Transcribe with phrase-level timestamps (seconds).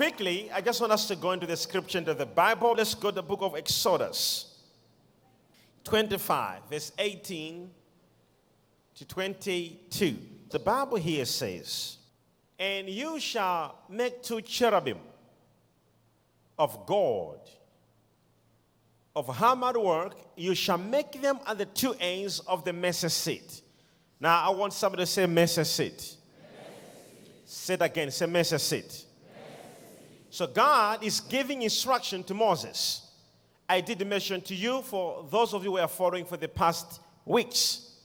[0.00, 2.72] quickly, I just want us to go into the scripture into the Bible.
[2.74, 4.62] Let's go to the book of Exodus
[5.84, 7.70] 25, verse 18
[8.94, 10.16] to 22.
[10.48, 11.98] The Bible here says,
[12.58, 14.96] And you shall make two cherubim
[16.58, 17.46] of gold,
[19.14, 23.60] of hammered work, you shall make them at the two ends of the mercy seat.
[24.18, 26.16] Now, I want somebody to say mercy seat.
[27.44, 29.04] Say it again, say mercy seat.
[30.30, 33.08] So, God is giving instruction to Moses.
[33.68, 37.00] I did mention to you, for those of you who are following for the past
[37.24, 37.96] weeks,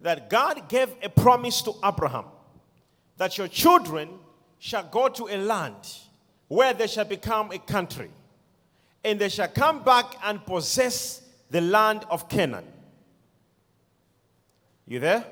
[0.00, 2.24] that God gave a promise to Abraham
[3.16, 4.08] that your children
[4.58, 5.98] shall go to a land
[6.48, 8.10] where they shall become a country,
[9.04, 12.66] and they shall come back and possess the land of Canaan.
[14.86, 15.24] You there?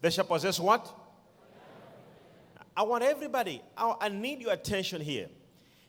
[0.00, 0.92] They shall possess what?
[2.76, 5.28] I want everybody, I, I need your attention here.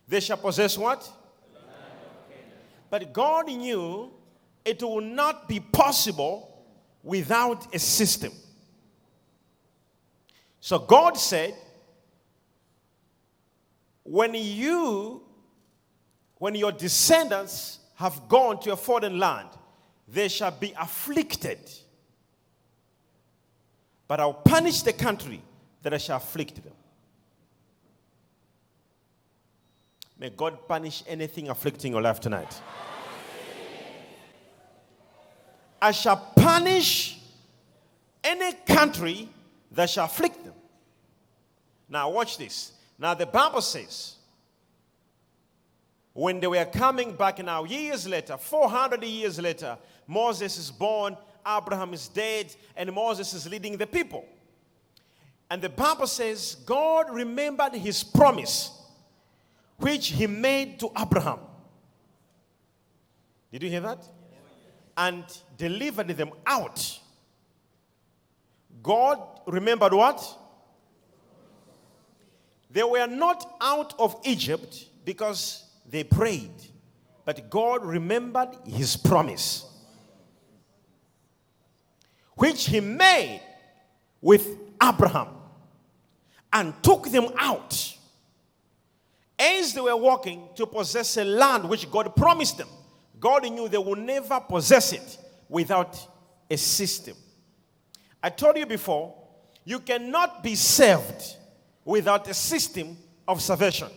[0.08, 1.10] They shall possess what?
[2.88, 4.12] But God knew
[4.64, 6.64] it will not be possible
[7.02, 8.32] without a system.
[10.60, 11.54] So God said,
[14.04, 15.22] when you,
[16.38, 19.48] when your descendants have gone to a foreign land,
[20.06, 21.58] they shall be afflicted.
[24.06, 25.42] But I'll punish the country
[25.82, 26.72] that I shall afflict them.
[30.18, 32.60] May God punish anything afflicting your life tonight.
[35.80, 37.18] I shall punish
[38.24, 39.28] any country
[39.72, 40.54] that shall afflict them.
[41.88, 42.72] Now, watch this.
[42.98, 44.16] Now, the Bible says,
[46.12, 51.14] when they were coming back now, years later, 400 years later, Moses is born,
[51.46, 54.24] Abraham is dead, and Moses is leading the people.
[55.50, 58.70] And the Bible says, God remembered his promise,
[59.76, 61.38] which he made to Abraham.
[63.52, 64.06] Did you hear that?
[64.96, 65.24] and
[65.58, 67.00] delivered them out.
[68.82, 70.38] God remembered what?
[72.70, 76.50] They were not out of Egypt because they prayed,
[77.24, 79.66] but God remembered his promise,
[82.34, 83.42] which he made
[84.20, 85.28] with Abraham
[86.52, 87.94] and took them out
[89.38, 92.68] as they were walking to possess a land which God promised them.
[93.20, 95.98] God knew they will never possess it without
[96.50, 97.16] a system.
[98.22, 99.14] I told you before,
[99.64, 101.36] you cannot be saved
[101.84, 103.88] without a system of salvation.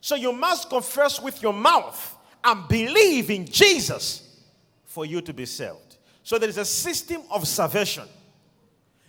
[0.00, 4.40] So you must confess with your mouth and believe in Jesus
[4.84, 5.98] for you to be saved.
[6.22, 8.08] So there is a system of salvation.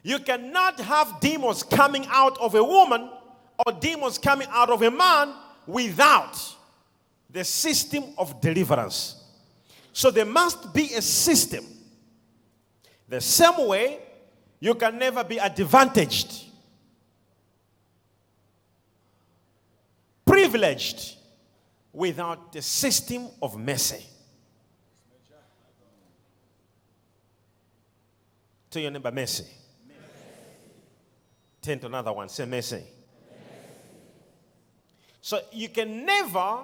[0.03, 3.09] You cannot have demons coming out of a woman
[3.65, 5.33] or demons coming out of a man
[5.65, 6.37] without
[7.29, 9.23] the system of deliverance.
[9.93, 11.65] So there must be a system.
[13.07, 13.99] The same way,
[14.59, 16.45] you can never be advantaged,
[20.25, 21.15] privileged,
[21.93, 24.03] without the system of mercy.
[28.71, 29.45] To your neighbor, mercy.
[31.63, 32.75] Turn to another one, say mercy.
[32.75, 32.85] mercy.
[35.21, 36.59] So you can never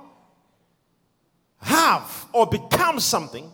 [1.62, 3.50] have or become something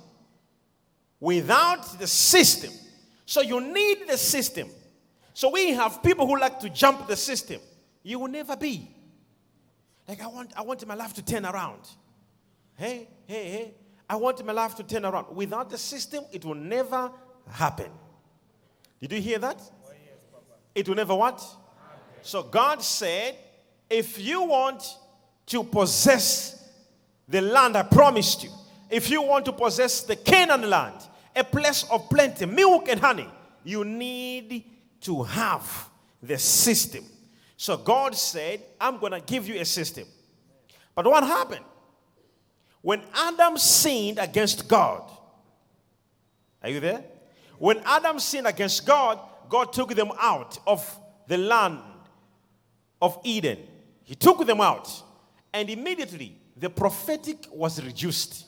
[1.19, 2.71] without the system.
[3.27, 4.69] So you need the system.
[5.35, 7.61] So we have people who like to jump the system.
[8.01, 8.89] You will never be.
[10.07, 11.81] Like I want I want my life to turn around.
[12.75, 13.73] Hey, hey, hey.
[14.09, 15.35] I want my life to turn around.
[15.35, 17.11] Without the system, it will never
[17.51, 17.91] happen.
[18.99, 19.61] Did you hear that?
[20.75, 21.41] It will never what?
[22.21, 23.35] So God said,
[23.89, 24.83] if you want
[25.47, 26.55] to possess
[27.27, 28.49] the land I promised you.
[28.89, 30.95] If you want to possess the Canaan land,
[31.35, 33.27] a place of plenty, milk and honey,
[33.63, 34.63] you need
[35.01, 35.89] to have
[36.21, 37.03] the system.
[37.57, 40.05] So God said, I'm going to give you a system.
[40.93, 41.65] But what happened?
[42.81, 45.09] When Adam sinned against God,
[46.61, 47.03] are you there?
[47.57, 49.19] When Adam sinned against God,
[49.49, 51.79] God took them out of the land
[53.01, 53.59] of Eden.
[54.03, 55.03] He took them out.
[55.53, 58.45] And immediately the prophetic was reduced.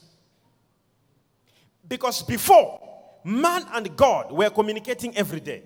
[1.88, 2.82] Because before,
[3.24, 5.64] man and God were communicating every day.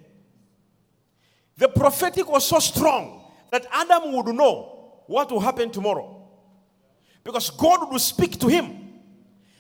[1.58, 6.28] The prophetic was so strong that Adam would know what will happen tomorrow.
[7.24, 8.78] Because God would speak to him.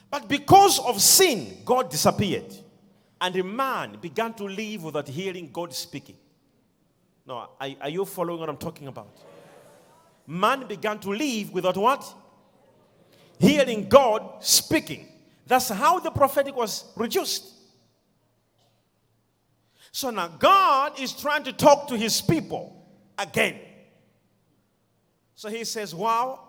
[0.09, 2.53] But because of sin, God disappeared.
[3.21, 6.17] And the man began to live without hearing God speaking.
[7.25, 9.15] No, are, are you following what I'm talking about?
[10.27, 12.15] man began to live without what?
[13.39, 15.07] Hearing God speaking.
[15.45, 17.45] That's how the prophetic was reduced.
[19.91, 23.59] So now God is trying to talk to his people again.
[25.35, 26.39] So he says, Wow,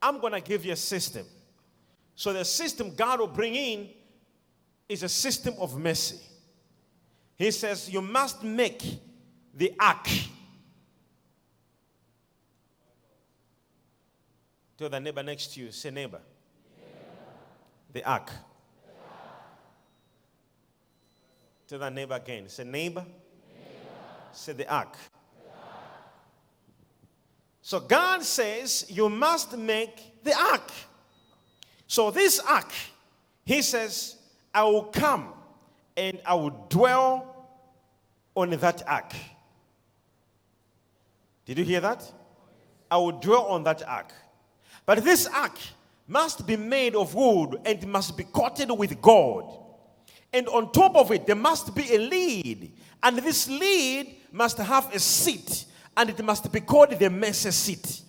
[0.00, 1.26] I'm going to give you a system.
[2.14, 3.90] So the system God will bring in
[4.88, 6.18] is a system of mercy.
[7.36, 8.82] He says, You must make
[9.54, 10.08] the ark.
[14.76, 16.20] Tell the neighbor next to you, say, neighbor.
[17.92, 18.30] The ark.
[21.66, 23.04] Tell the neighbor again, say, neighbor.
[24.32, 24.96] Say, the ark.
[27.60, 30.70] So God says, You must make the ark.
[31.86, 32.72] So this ark,
[33.44, 34.17] He says,
[34.58, 35.34] I will come
[35.96, 37.48] and I will dwell
[38.34, 39.12] on that ark.
[41.46, 42.12] Did you hear that?
[42.90, 44.10] I will dwell on that ark.
[44.84, 45.56] But this ark
[46.08, 49.64] must be made of wood and must be coated with gold.
[50.32, 52.72] And on top of it, there must be a lid.
[53.00, 55.66] And this lid must have a seat.
[55.96, 58.02] And it must be called the mercy seat.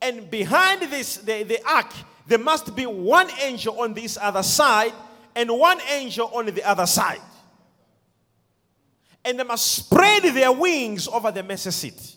[0.00, 1.92] And behind this, the, the ark,
[2.28, 4.92] there must be one angel on this other side
[5.34, 7.22] and one angel on the other side.
[9.24, 12.16] And they must spread their wings over the mercy seat.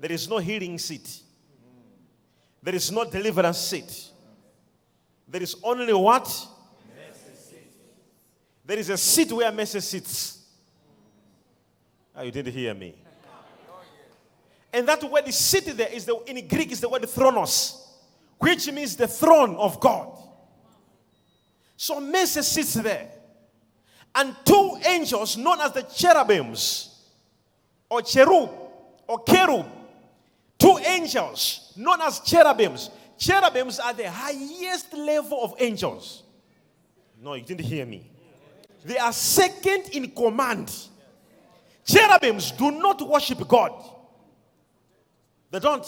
[0.00, 1.20] There is no healing seat.
[2.60, 4.08] There is no deliverance seat.
[5.28, 6.48] There is only what?
[8.64, 10.44] There is a seat where mercy sits.
[12.16, 12.96] Oh, you didn't hear me.
[14.72, 17.81] And that word is seated there is the in Greek is the word thronos,
[18.42, 20.18] which means the throne of God.
[21.76, 23.08] So mercy sits there.
[24.16, 26.88] And two angels known as the cherubims
[27.88, 28.50] or cherub
[29.06, 29.64] or cherub,
[30.58, 32.90] two angels known as cherubims.
[33.16, 36.24] Cherubims are the highest level of angels.
[37.22, 38.10] No, you didn't hear me.
[38.84, 40.74] They are second in command.
[41.86, 43.72] Cherubims do not worship God.
[45.52, 45.86] They don't.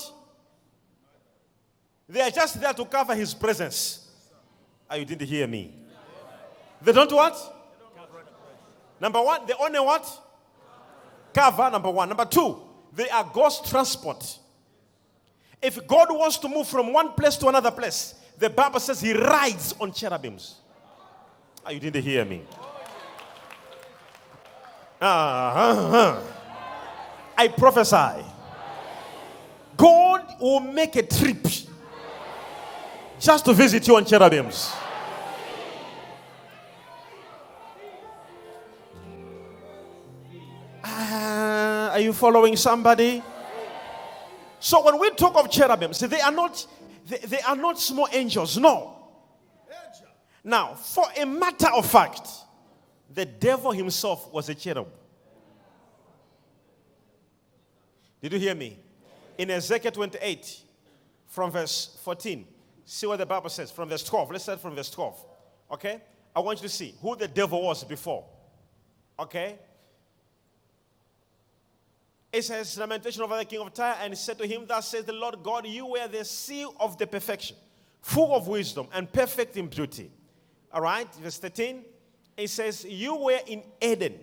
[2.08, 4.08] They are just there to cover his presence.
[4.90, 5.74] Oh, you didn't hear me.
[6.82, 7.36] They don't what?
[9.00, 10.06] Number one, they only what?
[11.32, 12.08] Cover, number one.
[12.08, 12.58] Number two,
[12.92, 14.38] they are God's transport.
[15.60, 19.14] If God wants to move from one place to another place, the Bible says he
[19.14, 20.56] rides on cherubims.
[21.64, 22.42] Oh, you didn't hear me.
[25.00, 26.20] Uh-huh.
[27.36, 28.24] I prophesy.
[29.76, 31.46] God will make a trip
[33.24, 34.70] just to visit you on cherubims.
[40.84, 43.22] Uh, are you following somebody?
[44.60, 46.66] So when we talk of cherubims, they are not
[47.06, 48.58] they, they are not small angels.
[48.58, 48.90] No.
[50.46, 52.28] Now, for a matter of fact,
[53.10, 54.88] the devil himself was a cherub.
[58.20, 58.78] Did you hear me?
[59.38, 60.60] In Ezekiel 28,
[61.26, 62.46] from verse 14,
[62.84, 63.70] see what the Bible says.
[63.70, 65.24] From verse 12, let's start from verse 12.
[65.72, 66.00] Okay?
[66.34, 68.24] I want you to see who the devil was before.
[69.18, 69.58] Okay?
[72.32, 75.04] It says, Lamentation over the king of Tyre, and he said to him, Thus says
[75.04, 77.56] the Lord God, you were the seal of the perfection,
[78.00, 80.10] full of wisdom and perfect in beauty.
[80.72, 81.84] All right, verse 13.
[82.36, 84.14] It says, You were in Eden.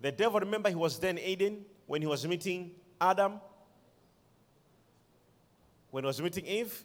[0.00, 3.40] The devil, remember, he was then Eden when he was meeting Adam,
[5.90, 6.84] when he was meeting Eve.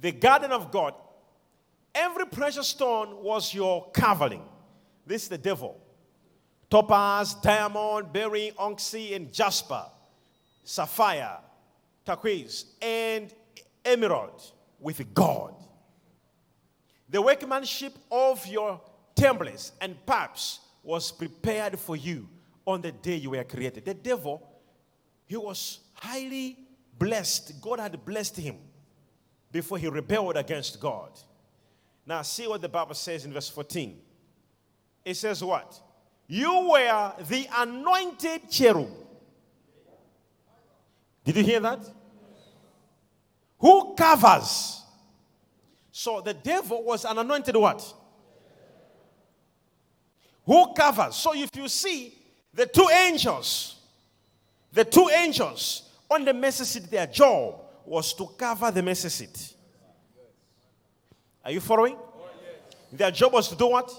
[0.00, 0.94] The garden of God.
[1.94, 4.42] Every precious stone was your covering.
[5.06, 5.80] This is the devil.
[6.70, 9.84] Topaz, diamond, beryl, onyx, and jasper,
[10.62, 11.38] sapphire,
[12.04, 13.32] turquoise, and
[13.84, 14.42] emerald
[14.78, 15.54] with God.
[17.08, 18.80] The workmanship of your
[19.16, 22.28] templates and pipes was prepared for you
[22.66, 23.86] on the day you were created.
[23.86, 24.46] The devil,
[25.26, 26.58] he was highly
[26.98, 27.60] blessed.
[27.62, 28.56] God had blessed him
[29.50, 31.10] before he rebelled against God.
[32.06, 33.98] Now, see what the Bible says in verse 14.
[35.04, 35.80] It says, What?
[36.26, 38.90] You were the anointed cherub.
[41.24, 41.80] Did you hear that?
[43.58, 44.82] Who covers?
[45.90, 47.94] So the devil was an anointed what?
[50.44, 51.16] Who covers?
[51.16, 52.14] So if you see
[52.54, 53.76] the two angels,
[54.72, 59.54] the two angels on the mercy seat, their job was to cover the seat.
[61.44, 61.96] Are you following?
[62.92, 63.92] Their job was to do what?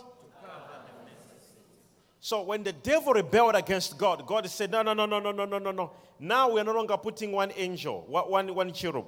[2.19, 5.45] So when the devil rebelled against God, God said, No, no, no, no, no, no,
[5.45, 5.91] no, no, no.
[6.19, 9.05] Now we're no longer putting one angel, one, one cherub.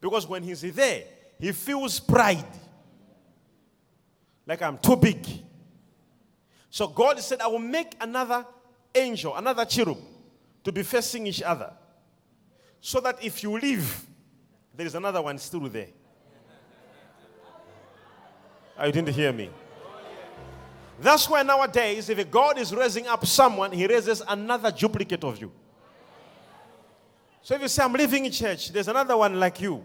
[0.00, 1.04] Because when he's there,
[1.38, 2.44] he feels pride.
[4.46, 5.26] Like I'm too big.
[6.70, 8.46] So God said, I will make another
[8.94, 9.98] angel, another cherub,
[10.64, 11.72] to be facing each other.
[12.80, 14.04] So that if you leave,
[14.76, 15.88] there is another one still there.
[18.78, 19.50] Oh, you didn't hear me.
[21.00, 25.52] That's why nowadays, if God is raising up someone, he raises another duplicate of you.
[27.42, 29.82] So if you say, I'm leaving in church, there's another one like you.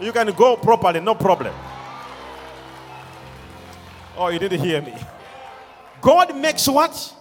[0.00, 1.54] You can go properly, no problem.
[4.16, 4.94] Oh, you didn't hear me.
[6.00, 7.14] God makes what?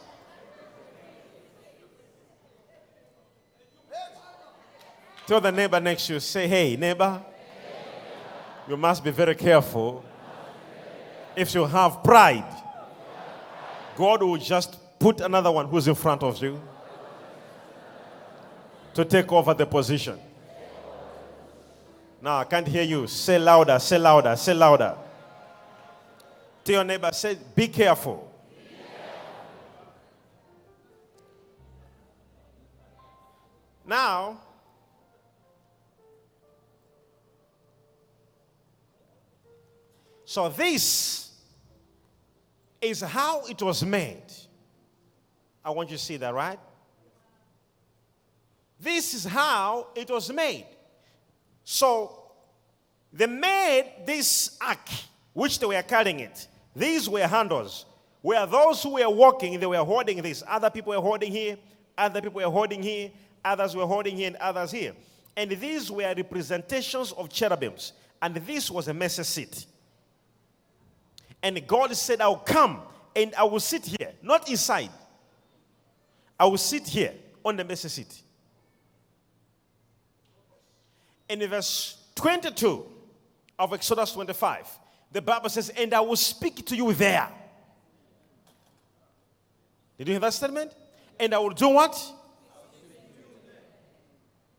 [5.28, 7.22] Tell the neighbor next to you, say, hey, neighbor,
[8.68, 10.04] you must be very careful.
[11.36, 12.46] If you have pride,
[13.96, 16.62] God will just put another one who's in front of you
[18.94, 20.20] to take over the position.
[22.22, 23.08] Now, I can't hear you.
[23.08, 24.96] Say louder, say louder, say louder.
[26.66, 28.32] To your neighbor, say, be careful.
[33.86, 34.40] Now,
[40.32, 41.30] so this
[42.82, 44.24] is how it was made.
[45.62, 46.58] I want you to see that, right?
[48.80, 50.68] This is how it was made.
[51.66, 52.32] So
[53.12, 54.88] they made this ark,
[55.34, 56.48] which they were carrying it.
[56.74, 57.86] These were handles.
[58.22, 60.44] Where those who were walking, they were holding this.
[60.48, 61.58] Other people were holding here,
[61.98, 63.12] other people were holding here,
[63.44, 64.94] others were holding here, and others here.
[65.36, 67.92] And these were representations of cherubims.
[68.22, 69.66] And this was a mercy seat.
[71.44, 72.82] And God said, I'll come
[73.16, 74.90] and I will sit here, not inside.
[76.40, 78.22] I will sit here on the mercy seat.
[81.30, 82.86] And in verse 22
[83.58, 84.68] of Exodus 25,
[85.12, 87.28] the Bible says, And I will speak to you there.
[89.98, 90.74] Did you hear that statement?
[91.20, 92.12] And I will do what?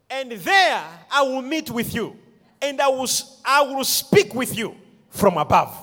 [0.08, 2.16] And there I will meet with you.
[2.60, 3.08] And I will,
[3.44, 4.76] I will speak with you
[5.10, 5.81] from above.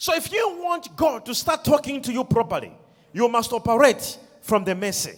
[0.00, 2.72] So if you want God to start talking to you properly,
[3.12, 5.12] you must operate from the mercy.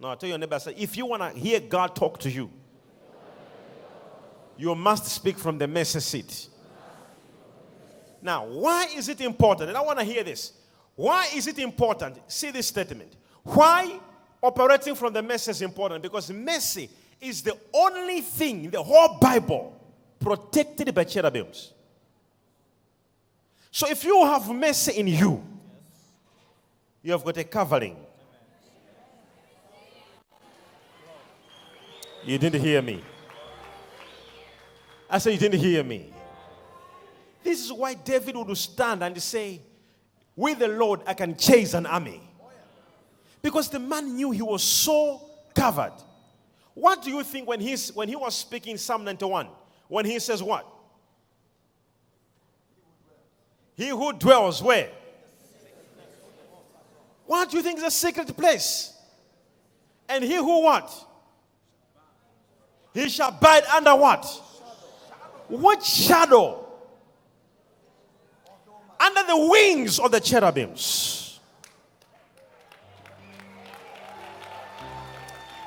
[0.00, 2.50] Now, I tell your neighbor, say, if you want to hear God talk to you,
[4.56, 6.48] you must speak from the mercy seat.
[8.20, 9.68] Now, why is it important?
[9.68, 10.54] And I want to hear this.
[10.96, 12.16] Why is it important?
[12.26, 13.14] See this statement.
[13.44, 14.00] Why
[14.42, 16.02] operating from the mercy is important?
[16.02, 16.90] Because mercy
[17.20, 19.80] is the only thing in the whole Bible
[20.18, 21.74] protected by cherubims.
[23.70, 25.44] So if you have mercy in you,
[27.02, 27.96] you have got a covering.
[32.24, 33.02] You didn't hear me.
[35.08, 36.12] I said, You didn't hear me.
[37.42, 39.60] This is why David would stand and say,
[40.36, 42.20] With the Lord, I can chase an army.
[43.40, 45.22] Because the man knew he was so
[45.54, 45.94] covered.
[46.74, 49.48] What do you think when, he's, when he was speaking Psalm 91?
[49.88, 50.66] When he says, What?
[53.78, 54.90] He who dwells where?
[57.26, 58.92] What do you think is a secret place?
[60.08, 60.92] And he who what?
[62.92, 64.24] He shall abide under what?
[65.46, 66.66] What shadow?
[68.98, 71.38] Under the wings of the cherubims.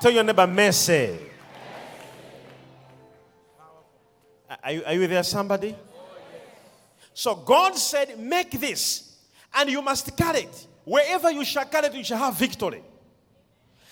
[0.02, 1.18] Tell your neighbor, mercy.
[4.62, 5.74] Are you, are you there, somebody?
[7.14, 9.16] So God said, Make this,
[9.54, 10.66] and you must carry it.
[10.84, 12.82] Wherever you shall carry it, you shall have victory.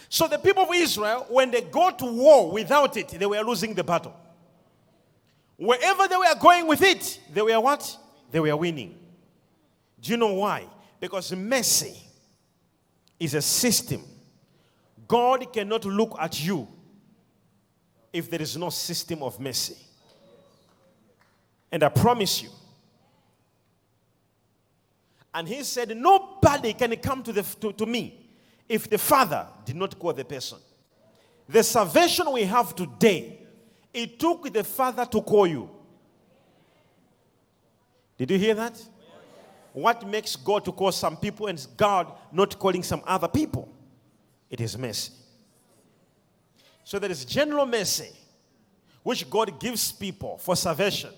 [0.08, 3.74] So the people of Israel, when they go to war without it, they were losing
[3.74, 4.14] the battle.
[5.56, 7.96] Wherever they were going with it, they were what?
[8.30, 8.98] They were winning.
[10.00, 10.66] Do you know why?
[10.98, 11.94] Because mercy
[13.20, 14.02] is a system.
[15.06, 16.66] God cannot look at you
[18.12, 19.76] if there is no system of mercy.
[21.70, 22.50] And I promise you.
[25.32, 28.28] And he said, Nobody can come to, the, to, to me
[28.68, 30.58] if the Father did not call the person.
[31.48, 33.38] The salvation we have today,
[33.92, 35.68] it took the Father to call you.
[38.16, 38.80] Did you hear that?
[39.72, 43.68] What makes God to call some people and God not calling some other people?
[44.50, 45.12] It is mercy.
[46.84, 48.10] So there is general mercy,
[49.04, 51.10] which God gives people for salvation.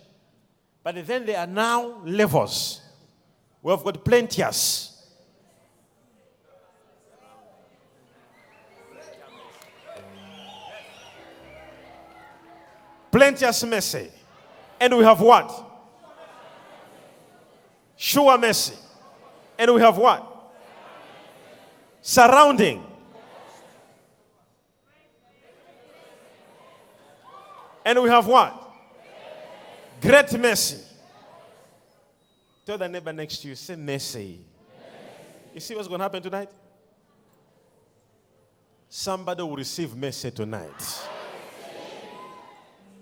[0.85, 2.82] But then there are now levels.
[3.62, 4.88] We have got plenteous.
[13.11, 14.11] Plenteous mercy.
[14.81, 15.71] And we have what?
[17.97, 18.75] Sure mercy.
[19.57, 20.28] And we have what?
[22.00, 22.85] Surrounding.
[27.85, 28.73] And we have what?
[30.00, 30.92] Great mercy.
[32.64, 34.40] Tell the neighbor next to you, say mercy.
[35.52, 36.49] You see what's going to happen tonight?
[38.88, 41.00] Somebody will receive mercy tonight.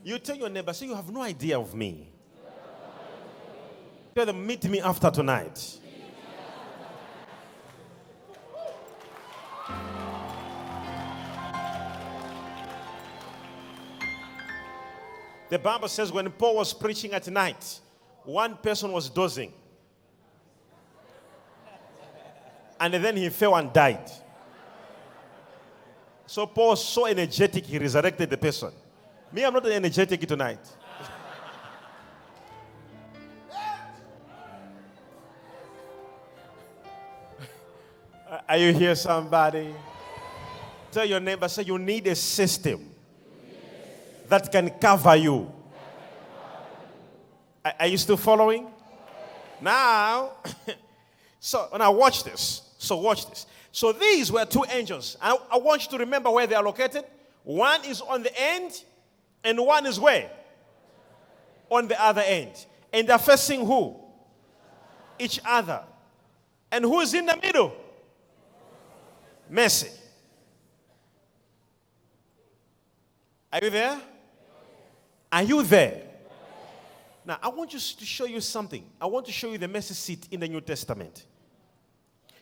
[0.03, 2.09] You tell your neighbor, say, You have no idea of me.
[4.15, 5.79] Tell them, Meet me after tonight.
[15.51, 17.81] The Bible says when Paul was preaching at night,
[18.25, 19.53] one person was dozing.
[22.79, 24.11] And then he fell and died.
[26.27, 28.73] So Paul was so energetic, he resurrected the person.
[29.33, 30.61] Me, I'm not energetic tonight.
[38.49, 39.75] Are you here, somebody?
[40.93, 42.91] Tell your neighbor, say you need a system
[44.29, 45.53] that can cover you.
[47.65, 48.69] Are you still following?
[49.61, 50.33] Now,
[51.41, 53.47] so when I watch this, so watch this.
[53.73, 55.17] So these were two angels.
[55.21, 57.05] I, I want you to remember where they are located.
[57.45, 58.85] One is on the end,
[59.45, 60.31] and one is where?
[61.69, 62.67] On the other end.
[62.93, 63.97] And they're facing who?
[65.19, 65.83] Each other.
[66.73, 67.73] And who is in the middle?
[69.49, 69.91] Mercy.
[73.53, 74.01] Are you there?
[75.33, 76.10] Are you there?
[77.31, 78.85] Now, I want you to show you something.
[79.01, 81.27] I want to show you the mercy seat in the New Testament.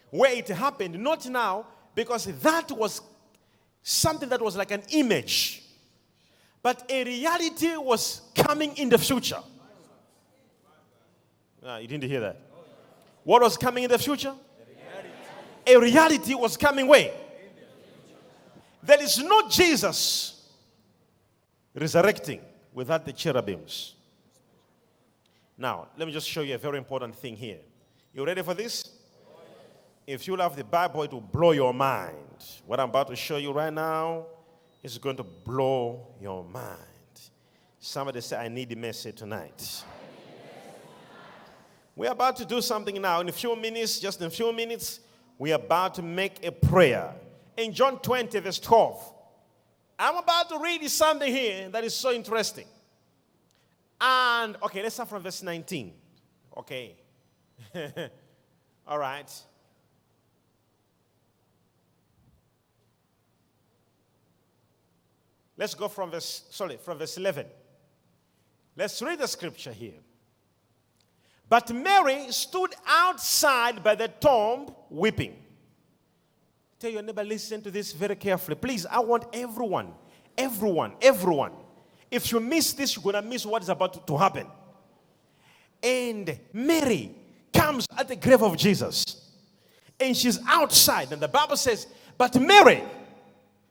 [0.09, 3.03] Where it happened, not now, because that was
[3.83, 5.63] something that was like an image.
[6.63, 9.43] But a reality was coming in the future.
[11.63, 12.41] Ah, you didn't hear that.
[13.25, 14.33] What was coming in the future?
[15.67, 17.13] A reality was coming where?
[18.83, 20.49] There is no Jesus
[21.75, 22.41] resurrecting
[22.73, 23.97] without the cherubims.
[25.61, 27.59] Now, let me just show you a very important thing here.
[28.15, 28.85] You ready for this?
[30.07, 32.17] If you love the Bible, it will blow your mind.
[32.65, 34.27] What I'm about to show you right now
[34.85, 36.79] is going to blow your mind.
[37.81, 39.85] Somebody say, I need the message tonight.
[41.97, 43.21] We're about to do something now.
[43.21, 45.01] In a few minutes, just in a few minutes,
[45.37, 47.13] we're about to make a prayer.
[47.57, 49.13] In John 20, verse 12,
[49.99, 52.67] I'm about to read something here that is so interesting.
[54.01, 55.93] And, okay, let's start from verse 19.
[56.57, 56.97] Okay.
[58.87, 59.31] All right.
[65.57, 67.47] Let's go from verse, sorry, from verse 11.
[68.77, 69.99] Let's read the scripture here.
[71.49, 75.35] But Mary stood outside by the tomb weeping.
[76.79, 78.55] Tell your neighbor, listen to this very carefully.
[78.55, 79.93] Please, I want everyone,
[80.37, 81.53] everyone, everyone.
[82.11, 84.47] If you miss this, you're going to miss what is about to, happen.
[85.83, 87.15] And Mary
[87.53, 89.31] comes at the grave of Jesus.
[90.01, 91.13] And she's outside.
[91.13, 92.83] And the Bible says, But Mary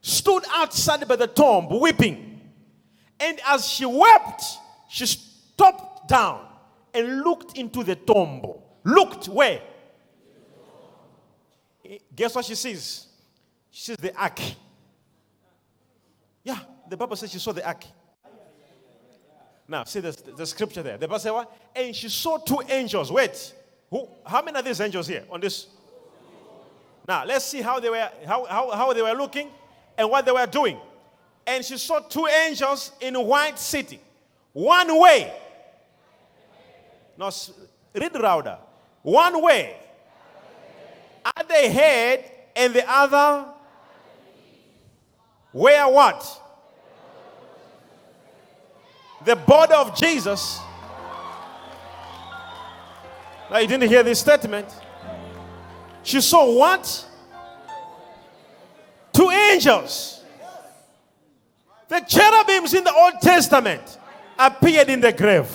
[0.02, 2.42] stood outside by the tomb weeping.
[3.20, 4.44] And as she wept,
[4.90, 6.46] she stopped down
[6.94, 8.44] and looked into the tomb.
[8.84, 9.62] Looked where?
[12.16, 13.08] Guess what she sees?
[13.72, 14.40] She sees the ark.
[16.44, 17.84] Yeah, the Bible says she saw the ark.
[19.68, 20.98] Now, see the, the scripture there.
[20.98, 21.58] The Bible says what?
[21.76, 23.12] And she saw two angels.
[23.12, 23.54] Wait,
[23.90, 24.08] who?
[24.26, 25.68] How many are these angels here on this?
[27.08, 29.50] Now, let's see how they were how, how, how they were looking
[29.98, 30.78] and what they were doing.
[31.46, 34.00] And she saw two angels in a white city,
[34.54, 35.34] one way.
[37.18, 37.32] Now,
[37.94, 38.58] read louder.
[39.02, 39.78] One way
[41.26, 43.54] at the head and the other
[45.52, 46.42] where what?
[49.24, 50.60] The body of Jesus.
[53.50, 54.68] Now you didn't hear this statement.
[56.04, 57.06] She saw what?
[59.14, 60.24] Two angels.
[61.88, 63.98] The cherubims in the Old Testament
[64.38, 65.50] appeared in the grave.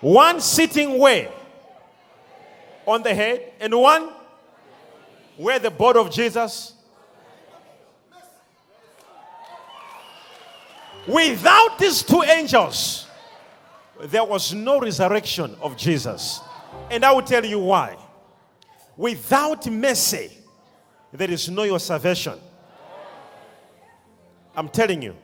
[0.00, 1.30] One sitting where?
[2.86, 4.10] on the head, and one
[5.36, 6.73] where the body of Jesus.
[11.06, 13.06] Without these two angels,
[14.00, 16.40] there was no resurrection of Jesus.
[16.90, 17.96] And I will tell you why.
[18.96, 20.30] Without mercy,
[21.12, 22.38] there is no your salvation.
[24.56, 25.16] I'm telling you.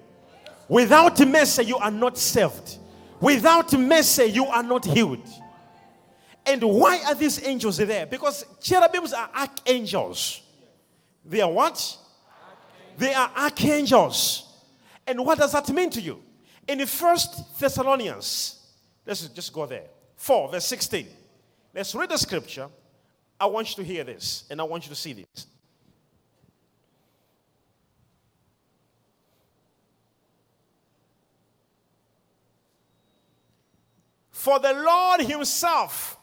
[0.69, 2.79] Without mercy, you are not saved.
[3.21, 5.27] Without mercy, you are not healed.
[6.47, 8.07] And why are these angels there?
[8.07, 10.41] Because cherubims are archangels.
[11.25, 11.99] They are what?
[12.97, 14.50] They are archangels.
[15.07, 16.23] And what does that mean to you?
[16.69, 18.65] In first Thessalonians,
[19.05, 19.85] let's just go there.
[20.17, 21.07] 4, verse 16.
[21.75, 22.69] Let's read the scripture.
[23.39, 25.47] I want you to hear this and I want you to see this.
[34.31, 36.17] For the Lord Himself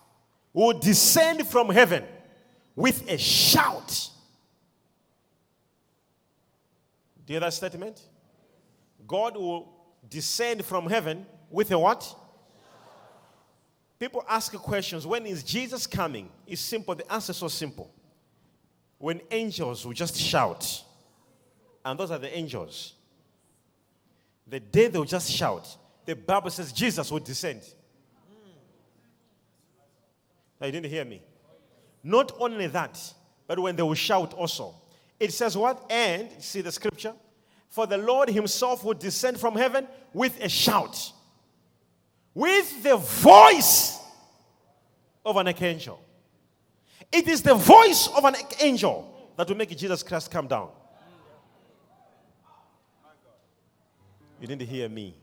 [0.51, 2.03] will descend from heaven
[2.75, 4.09] with a shout.
[7.25, 8.01] Do you hear that statement?
[9.07, 9.73] God will
[10.09, 12.15] descend from heaven with a what?
[13.99, 15.07] People ask questions.
[15.07, 16.29] When is Jesus coming?
[16.45, 16.93] It's simple.
[16.93, 17.91] The answer is so simple.
[18.99, 20.83] When angels will just shout,
[21.83, 22.93] and those are the angels.
[24.47, 25.67] The day they'll just shout,
[26.05, 27.61] the Bible says Jesus will descend.
[30.59, 31.21] Now, You didn't hear me.
[32.03, 32.99] Not only that,
[33.47, 34.75] but when they will shout also.
[35.19, 35.85] It says what?
[35.89, 37.13] And, see the scripture?
[37.69, 41.11] For the Lord himself will descend from heaven with a shout,
[42.33, 43.99] with the voice
[45.25, 45.99] of an archangel.
[47.11, 50.69] It is the voice of an angel that will make Jesus Christ come down.
[54.39, 55.15] You didn't hear me.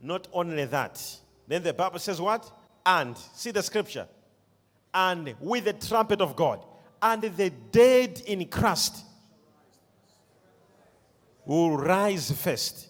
[0.00, 1.00] Not only that,
[1.46, 2.50] then the Bible says what?
[2.84, 4.08] And, see the scripture.
[4.92, 6.64] And with the trumpet of God,
[7.02, 9.04] and the dead in Christ
[11.44, 12.88] will rise first.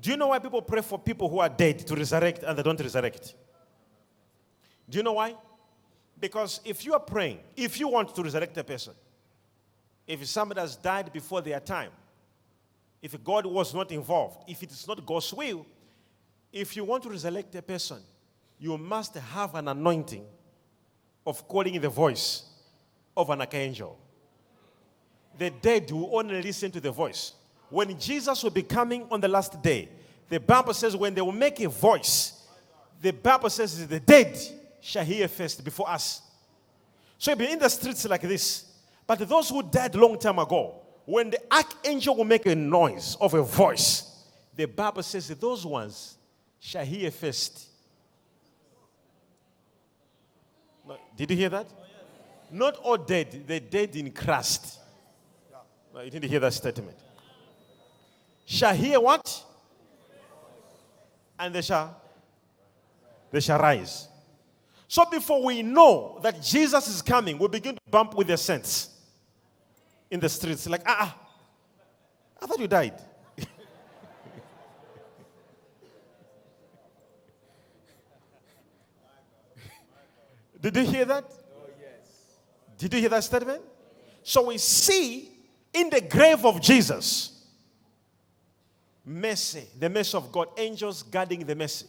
[0.00, 2.62] Do you know why people pray for people who are dead to resurrect and they
[2.62, 3.34] don't resurrect?
[4.88, 5.34] Do you know why?
[6.18, 8.94] Because if you are praying, if you want to resurrect a person,
[10.06, 11.90] if somebody has died before their time,
[13.02, 15.66] if God was not involved, if it is not God's will,
[16.52, 17.98] if you want to resurrect a person,
[18.58, 20.24] you must have an anointing
[21.26, 22.49] of calling the voice
[23.16, 23.98] of an archangel.
[25.38, 27.32] The dead will only listen to the voice.
[27.70, 29.88] When Jesus will be coming on the last day,
[30.28, 32.46] the Bible says when they will make a voice,
[33.00, 34.38] the Bible says the dead
[34.80, 36.22] shall hear first before us.
[37.18, 38.66] So you'll be in the streets like this.
[39.06, 43.34] But those who died long time ago, when the archangel will make a noise of
[43.34, 46.16] a voice, the Bible says those ones
[46.58, 47.66] shall hear first.
[51.16, 51.66] Did you hear that?
[52.50, 54.78] Not all dead, they dead in Christ.
[55.94, 56.96] You didn't hear that statement.
[58.46, 59.44] Shall hear what?
[61.38, 61.96] And they shall
[63.30, 64.08] they shall rise.
[64.88, 68.90] So before we know that Jesus is coming, we begin to bump with the saints
[70.10, 70.68] in the streets.
[70.68, 71.16] Like, ah, ah
[72.42, 72.94] I thought you died.
[80.60, 81.39] Did you hear that?
[82.80, 83.60] Did you hear that statement?
[84.22, 85.28] So we see
[85.72, 87.44] in the grave of Jesus
[89.04, 91.86] mercy, the mercy of God, angels guarding the mercy.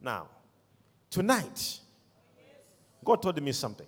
[0.00, 0.28] Now,
[1.10, 1.80] tonight,
[3.04, 3.86] God told me something.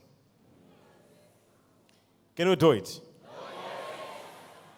[2.37, 3.01] Can we do it?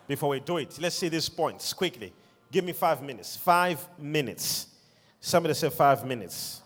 [0.06, 2.12] Before we do it, let's see these points quickly.
[2.50, 3.36] Give me five minutes.
[3.36, 4.68] Five minutes.
[5.20, 6.62] Somebody say five minutes.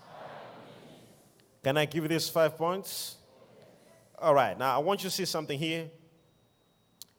[1.66, 3.16] Can I give you these five points?
[4.20, 4.56] All right.
[4.56, 5.90] Now, I want you to see something here.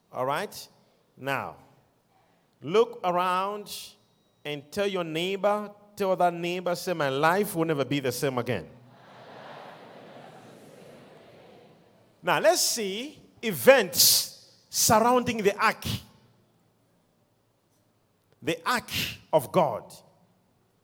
[0.10, 0.68] All right.
[1.18, 1.58] Now,
[2.62, 3.78] look around
[4.46, 8.38] and tell your neighbor, tell that neighbor, say, My life will never be the same
[8.38, 8.68] again.
[12.24, 15.84] Now, let's see events surrounding the ark.
[18.42, 18.92] The ark
[19.34, 19.94] of God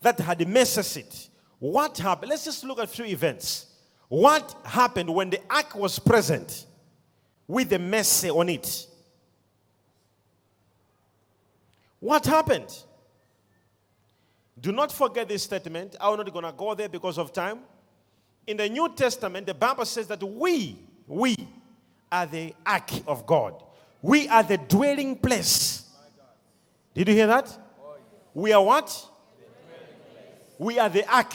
[0.02, 1.30] that had mercy seat.
[1.64, 2.30] What happened?
[2.30, 3.68] Let's just look at a few events.
[4.10, 6.66] What happened when the ark was present
[7.48, 8.86] with the mercy on it?
[12.02, 12.68] What happened?
[14.60, 15.96] Do not forget this statement.
[16.02, 17.60] I'm not going to go there because of time.
[18.46, 21.38] In the New Testament, the Bible says that we, we
[22.12, 23.64] are the ark of God.
[24.02, 25.90] We are the dwelling place.
[26.94, 27.58] Did you hear that?
[27.82, 27.96] Oh,
[28.34, 29.12] we are what?
[30.58, 31.34] We are the ark.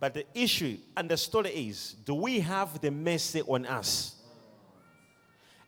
[0.00, 4.14] But the issue and the story is do we have the mercy on us?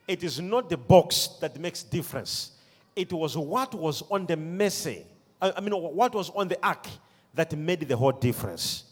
[0.06, 2.52] It is not the box that makes difference.
[2.94, 5.04] It was what was on the mercy.
[5.40, 6.86] I mean, what was on the ark
[7.34, 8.84] that made the whole difference.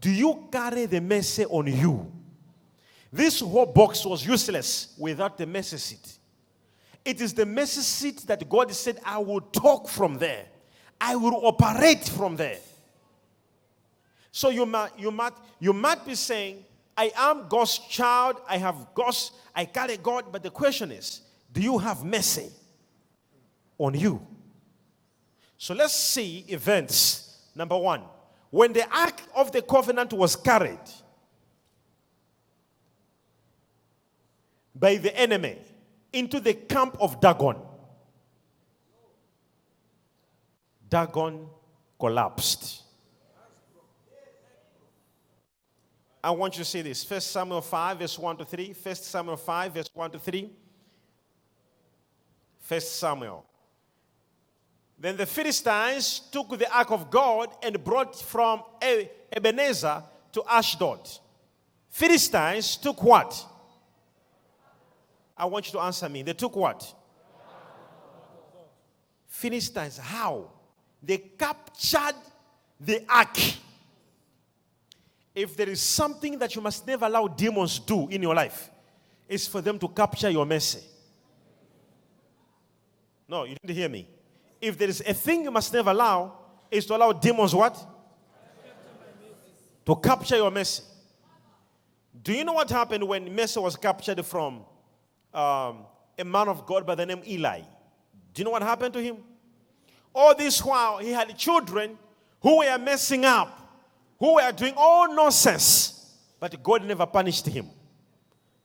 [0.00, 2.10] Do you carry the mercy on you?
[3.12, 6.18] This whole box was useless without the mercy seat.
[7.04, 10.46] It is the mercy seat that God said, I will talk from there.
[11.00, 12.58] I will operate from there.
[14.32, 16.64] So you might, you might, you might be saying,
[16.96, 21.60] I am God's child, I have God's, I carry God, but the question is, do
[21.60, 22.50] you have mercy
[23.78, 24.26] on you?
[25.58, 27.38] So let's see events.
[27.54, 28.02] Number one,
[28.50, 30.78] when the ark of the covenant was carried
[34.74, 35.58] by the enemy
[36.12, 37.56] into the camp of Dagon,
[40.96, 41.46] Dagon
[42.00, 42.82] collapsed.
[46.24, 47.04] I want you to see this.
[47.04, 48.72] First Samuel 5, verse 1 to 3.
[48.72, 50.50] First Samuel 5, verse 1 to 3.
[52.60, 53.44] First Samuel.
[54.98, 58.62] Then the Philistines took the ark of God and brought from
[59.30, 61.06] Ebenezer to Ashdod.
[61.90, 63.46] Philistines took what?
[65.36, 66.22] I want you to answer me.
[66.22, 66.90] They took what?
[69.26, 69.98] Philistines.
[69.98, 70.55] How?
[71.06, 72.16] They captured
[72.80, 73.38] the ark.
[75.32, 78.70] If there is something that you must never allow demons do in your life,
[79.28, 80.80] it's for them to capture your mercy.
[83.28, 84.08] No, you didn't hear me.
[84.60, 86.38] If there is a thing you must never allow,
[86.70, 87.78] is to allow demons what?
[89.84, 90.82] To capture your mercy.
[92.20, 94.64] Do you know what happened when mercy was captured from
[95.32, 95.86] um,
[96.18, 97.60] a man of God by the name Eli?
[98.34, 99.18] Do you know what happened to him?
[100.16, 101.98] All this while, he had children
[102.40, 103.60] who were messing up,
[104.18, 107.68] who were doing all nonsense, but God never punished him.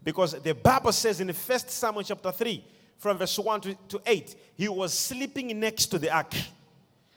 [0.02, 2.64] Because the Bible says in the first Samuel chapter 3,
[2.98, 6.34] from verse 1 to, to 8, he was sleeping next to the ark.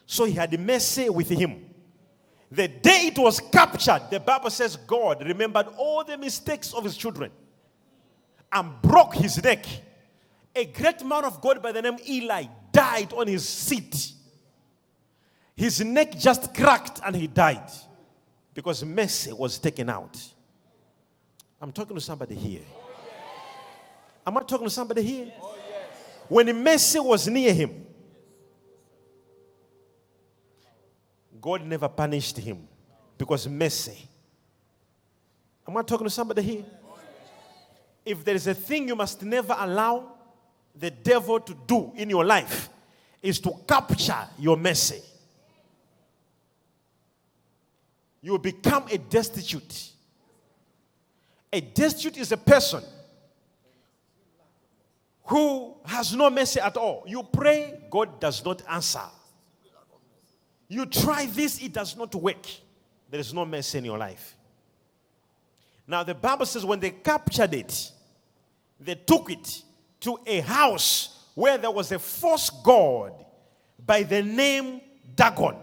[0.05, 1.67] So he had mercy with him.
[2.51, 6.97] The day it was captured, the Bible says God remembered all the mistakes of his
[6.97, 7.31] children
[8.53, 9.65] and broke his neck.
[10.57, 14.13] A great man of God by the name Eli died on his seat.
[15.57, 17.71] His neck just cracked and he died
[18.53, 20.21] because mercy was taken out.
[21.61, 22.63] I'm talking to somebody here.
[24.27, 25.33] Am I talking to somebody here?
[26.29, 27.87] When mercy was near him,
[31.41, 32.67] God never punished him
[33.19, 34.09] because mercy.
[35.69, 36.65] Am I talking to somebody here?
[38.05, 40.13] If there is a thing you must never allow
[40.75, 42.69] the devil to do in your life,
[43.23, 45.01] is to capture your mercy.
[48.25, 49.91] You will become a destitute.
[51.53, 52.83] A destitute is a person
[55.25, 57.05] who has no mercy at all.
[57.07, 59.03] You pray, God does not answer.
[60.69, 62.47] You try this, it does not work.
[63.11, 64.35] There is no mercy in your life.
[65.87, 67.93] Now, the Bible says when they captured it,
[68.81, 69.65] they took it
[70.01, 73.13] to a house where there was a false god
[73.85, 74.81] by the name
[75.15, 75.57] Dagon.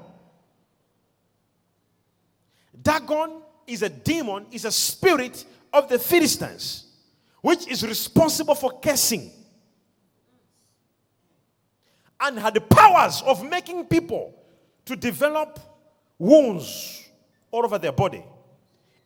[2.82, 6.86] Dagon is a demon, is a spirit of the Philistines,
[7.42, 9.32] which is responsible for cursing
[12.20, 14.34] and had the powers of making people
[14.86, 15.60] to develop
[16.20, 17.10] wounds
[17.50, 18.24] all over their body.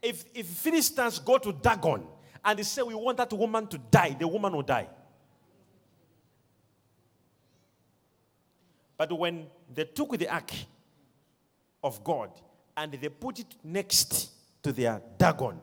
[0.01, 2.05] If, if Philistines go to Dagon
[2.43, 4.87] and they say, We want that woman to die, the woman will die.
[8.97, 10.51] But when they took the ark
[11.83, 12.31] of God
[12.77, 14.29] and they put it next
[14.63, 15.59] to their Dagon,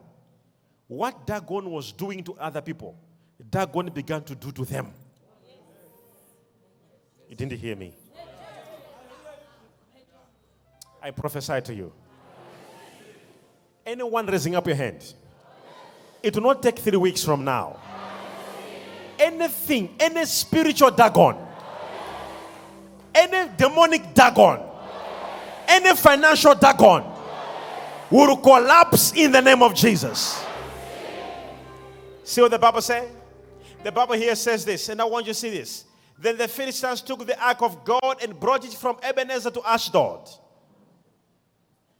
[0.87, 2.95] what Dagon was doing to other people,
[3.49, 4.91] Dagon began to do to them.
[7.29, 7.93] You didn't hear me.
[11.01, 11.91] I prophesy to you.
[13.85, 15.13] Anyone raising up your hand,
[16.21, 17.77] it will not take three weeks from now.
[19.19, 21.35] Anything, any spiritual Dagon,
[23.13, 24.61] any demonic Dagon,
[25.73, 27.03] any financial Dagon
[28.11, 30.43] will collapse in the name of Jesus.
[32.23, 33.09] See what the Bible says?
[33.83, 35.85] The Bible here says this, and I want you to see this.
[36.17, 40.29] Then the Philistines took the ark of God and brought it from Ebenezer to Ashdod.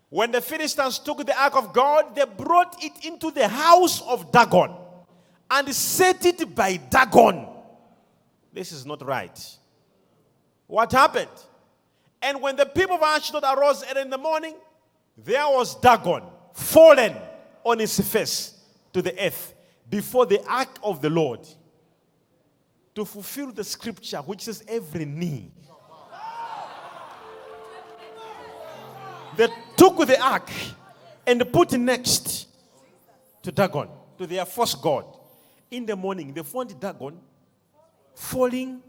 [0.09, 4.31] When the Philistines took the ark of God, they brought it into the house of
[4.31, 4.71] Dagon
[5.49, 7.47] and set it by Dagon.
[8.53, 9.57] This is not right.
[10.67, 11.29] What happened?
[12.23, 14.55] And when the people of Ashdod arose early in the morning,
[15.17, 17.15] there was Dagon fallen
[17.63, 18.57] on his face
[18.93, 19.53] to the earth
[19.89, 21.45] before the ark of the Lord.
[22.95, 25.51] to fulfill the scripture which says every knee.
[29.35, 30.49] They took the ark
[31.25, 32.47] and put next
[33.41, 35.05] to Dagon, to their first god.
[35.71, 37.19] In the morning, they found Dagon
[38.13, 38.81] falling,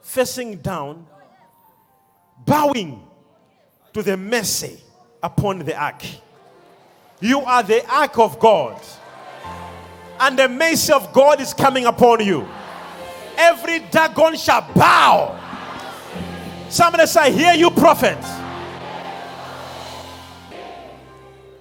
[0.00, 1.04] facing down,
[2.44, 3.02] bowing
[3.92, 4.78] to the mercy
[5.22, 6.02] upon the ark.
[7.20, 8.80] You are the ark of God,
[10.18, 12.48] and the mercy of God is coming upon you.
[13.36, 15.36] Every Dagon shall bow.
[16.68, 18.18] Somebody say, Hear you, prophet.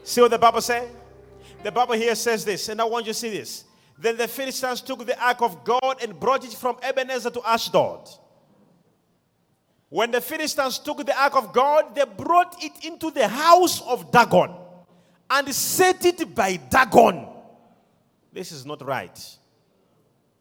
[0.04, 0.90] See what the Bible says?
[1.62, 3.66] The Bible here says this, and I want you to see this.
[3.98, 8.10] Then the Philistines took the ark of God and brought it from Ebenezer to Ashdod.
[9.90, 14.12] When the Philistines took the ark of God, they brought it into the house of
[14.12, 14.54] Dagon
[15.30, 17.28] and set it by Dagon.
[18.32, 19.38] This is not right.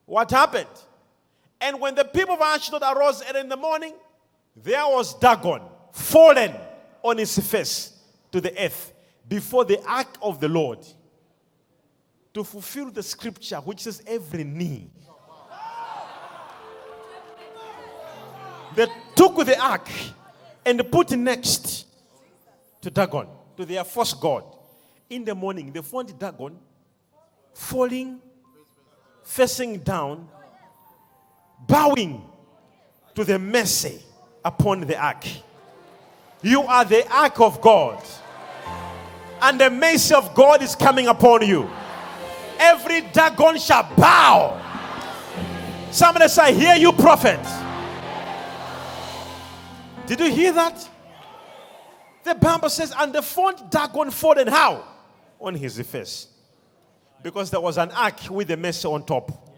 [0.04, 0.68] What happened?
[1.60, 3.94] And when the people of Ashdod arose early in the morning,
[4.54, 6.52] there was Dagon fallen
[7.02, 7.92] on his face
[8.30, 8.92] to the earth
[9.28, 10.86] before the ark of the Lord
[12.34, 14.90] to fulfill the scripture which says every knee.
[18.74, 18.86] They
[19.18, 19.88] took the ark
[20.64, 21.86] and put next
[22.80, 23.26] to Dagon,
[23.56, 24.44] to their first god.
[25.10, 26.56] In the morning, they found Dagon
[27.52, 28.20] falling,
[29.24, 30.28] facing down,
[31.66, 32.22] bowing
[33.14, 34.00] to the mercy
[34.44, 35.26] upon the ark.
[36.40, 38.00] You are the ark of God,
[39.42, 41.68] and the mercy of God is coming upon you
[42.58, 44.60] every Dagon shall bow.
[45.90, 47.40] Somebody say, Hear you, prophet.
[50.08, 50.88] Did you hear that?
[52.24, 54.82] The Bible says, and the font Dagon fallen how?
[55.38, 56.28] On his face.
[57.22, 59.54] Because there was an ark with a mess on top.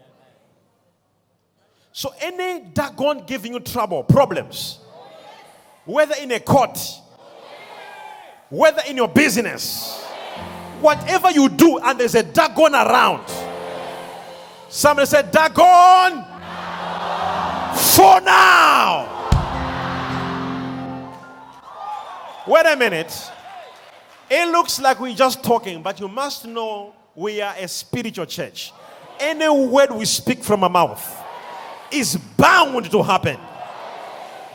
[1.92, 4.80] So any Dagon giving you trouble, problems,
[5.84, 6.78] whether in a court,
[8.48, 10.02] whether in your business,
[10.80, 13.24] whatever you do and there's a Dagon around.
[14.68, 16.24] Somebody said, Dagon
[17.76, 19.19] for now.
[22.50, 23.30] Wait a minute.
[24.28, 28.72] It looks like we're just talking, but you must know we are a spiritual church.
[29.20, 31.22] Any word we speak from our mouth
[31.92, 33.38] is bound to happen.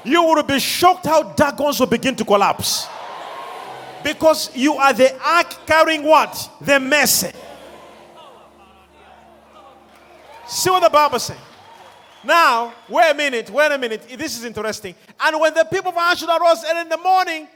[0.04, 2.86] You will be shocked how Dagons will begin to collapse.
[4.04, 6.52] Because you are the ark carrying what?
[6.60, 7.32] The mercy.
[10.50, 11.38] See what the Bible says.
[12.26, 14.06] Now, wait a minute, wait a minute.
[14.18, 14.96] This is interesting.
[15.18, 17.48] And when the people of Ashdod arose early in the morning,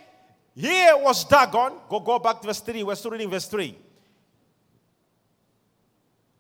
[0.59, 1.71] here was Dagon.
[1.87, 2.83] Go, go back to verse 3.
[2.83, 3.77] We're still reading verse 3.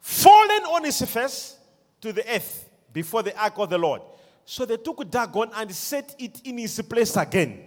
[0.01, 1.57] Fallen on his face
[2.01, 4.01] to the earth before the ark of the Lord.
[4.43, 7.63] So they took Dagon and set it in his place again.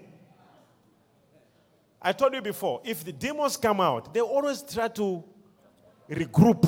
[2.03, 5.25] I told you before, if the demons come out, they always try to
[6.11, 6.65] regroup.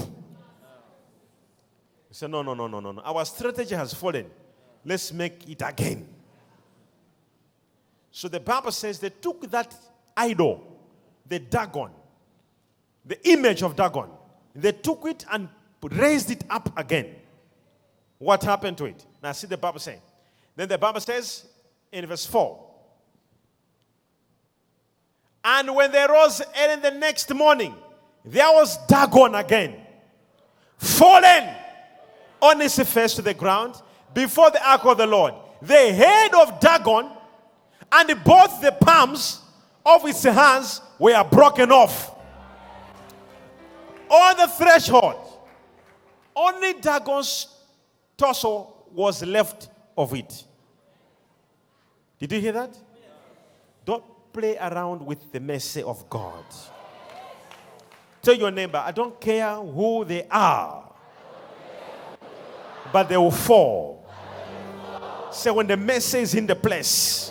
[2.09, 3.03] He said, No, no, no, no, no, no.
[3.03, 4.31] Our strategy has fallen.
[4.83, 6.14] Let's make it again.
[8.17, 9.75] So the Bible says they took that
[10.17, 10.65] idol,
[11.27, 11.91] the Dagon,
[13.05, 14.09] the image of Dagon,
[14.55, 15.49] they took it and
[15.83, 17.17] raised it up again.
[18.19, 19.05] What happened to it?
[19.21, 20.01] Now see the Bible saying.
[20.55, 21.45] Then the Bible says
[21.91, 22.65] in verse 4
[25.43, 27.75] and when they rose early the next morning,
[28.25, 29.75] there was Dagon again,
[30.79, 31.53] fallen
[32.41, 33.75] on his face to the ground
[34.15, 35.35] before the ark of the Lord.
[35.61, 37.11] The head of Dagon
[37.95, 39.41] and both the palms
[39.87, 42.11] of his hands were broken off.
[44.09, 45.17] On the threshold,
[46.35, 47.47] only Dagon's
[48.17, 50.45] torso was left of it.
[52.19, 52.77] Did you hear that?
[53.85, 56.45] Don't play around with the mercy of God.
[58.23, 60.91] Tell your neighbor, I don't care who they are,
[62.93, 64.07] but they will fall.
[65.31, 67.31] Say, when the mercy is in the place,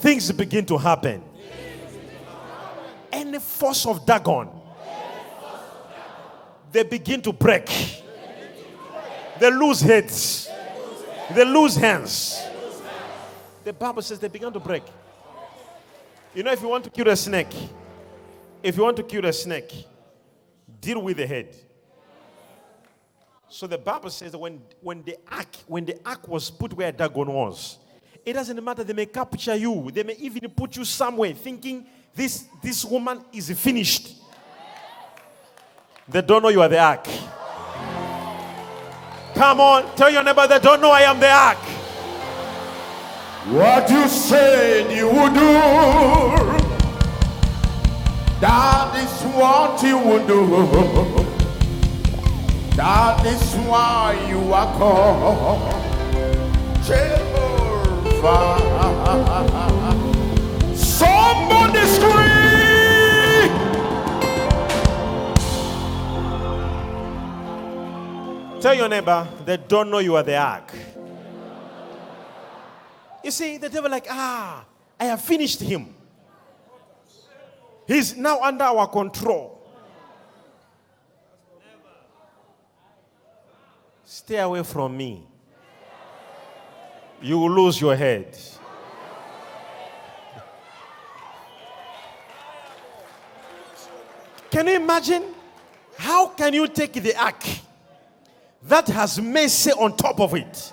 [0.00, 1.22] things begin to happen.
[3.12, 4.48] Any force of Dagon,
[6.72, 7.68] they begin to break.
[9.38, 10.48] They lose heads.
[11.34, 12.40] They lose hands.
[13.64, 14.82] The Bible says they began to break.
[16.34, 17.52] You know, if you want to kill a snake,
[18.62, 19.86] if you want to kill a snake,
[20.80, 21.56] deal with the head.
[23.48, 26.92] So the Bible says that when, when the ark, when the ark was put where
[26.92, 27.78] Dagon was,
[28.24, 32.44] it doesn't matter, they may capture you, they may even put you somewhere thinking this,
[32.62, 34.16] this woman is finished.
[36.08, 37.06] They don't know you are the ark.
[39.34, 41.58] Come on, tell your neighbor they don't know I am the ark.
[43.48, 45.52] What you said you would do,
[48.40, 51.26] that is what you would do.
[52.76, 55.80] That is why you are called
[58.20, 59.96] Jehovah.
[60.76, 63.50] Somebody scream!
[68.60, 70.74] Tell your neighbor they don't know you are the ark.
[73.24, 74.64] You see, the devil like, ah,
[74.98, 75.94] I have finished him.
[77.86, 79.56] He's now under our control.
[84.04, 85.29] Stay away from me.
[87.22, 88.38] You will lose your head.
[94.50, 95.22] Can you imagine?
[95.96, 97.44] How can you take the ark
[98.62, 100.72] that has mercy on top of it?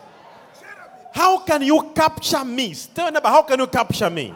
[1.14, 2.74] How can you capture me?
[2.94, 4.34] Tell neighbor, how can you capture me?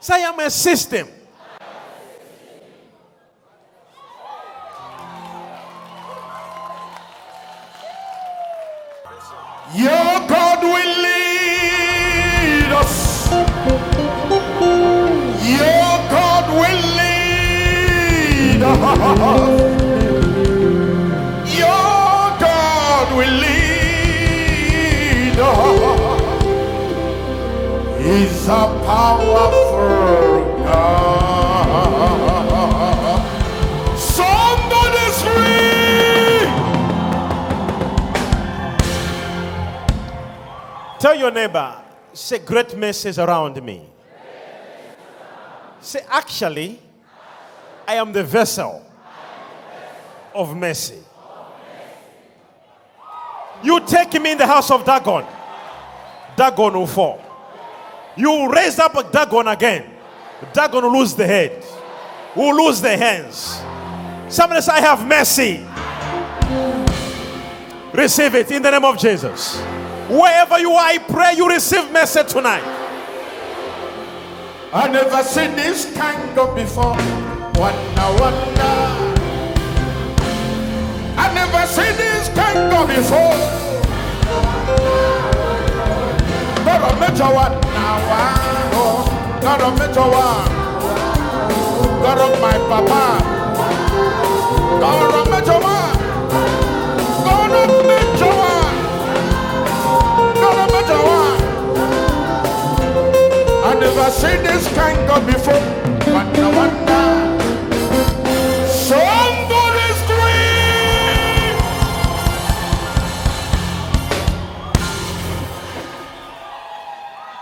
[0.00, 1.08] Say I'm a system.
[9.76, 9.90] Your
[10.26, 13.28] God will lead us.
[15.44, 18.78] Your God will lead us.
[21.58, 25.76] Your God will lead us.
[28.02, 30.25] He's a powerful
[41.06, 41.72] Tell your neighbor,
[42.12, 43.80] say great mercies around me.
[45.80, 46.80] Say, actually,
[47.86, 48.84] I am the vessel
[50.34, 50.98] of mercy.
[53.62, 55.24] You take me in the house of Dagon,
[56.36, 57.22] Dagon will fall.
[58.16, 59.88] You raise up Dagon again,
[60.52, 61.64] Dagon will lose the head,
[62.34, 63.62] will lose the hands.
[64.28, 65.64] Somebody say, I have mercy.
[67.96, 69.62] Receive it in the name of Jesus.
[70.08, 72.62] Wherever you are, I pray you receive mercy tonight.
[74.72, 76.96] I never seen this kind of before.
[77.56, 78.76] Wonder, wonder.
[81.18, 83.36] I never seen this kind of before.
[86.64, 87.96] Not a major one now.
[89.42, 90.50] Not a major one.
[92.02, 93.22] God of my papa.
[94.80, 95.95] God of major one.
[100.94, 101.40] One.
[103.64, 105.60] I never seen this kind of before.
[106.12, 107.04] Wonder, wonder.
[108.68, 111.56] Somebody scream!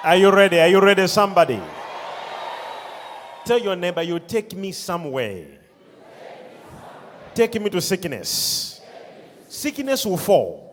[0.04, 0.60] Are you ready?
[0.60, 1.60] Are you ready, somebody?
[3.44, 5.44] Tell your neighbor, you take me somewhere.
[7.34, 8.80] Take me to sickness.
[9.48, 10.63] Sickness will fall.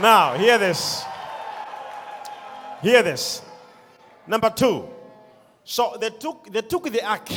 [0.00, 1.04] Now, hear this.
[2.82, 3.42] Hear this.
[4.26, 4.88] Number two.
[5.64, 7.28] So they took they took the ark.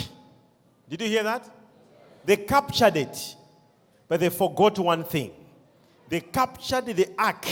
[0.87, 1.49] Did you hear that?
[2.23, 3.35] They captured it,
[4.07, 5.31] but they forgot one thing.
[6.07, 7.45] They captured the ark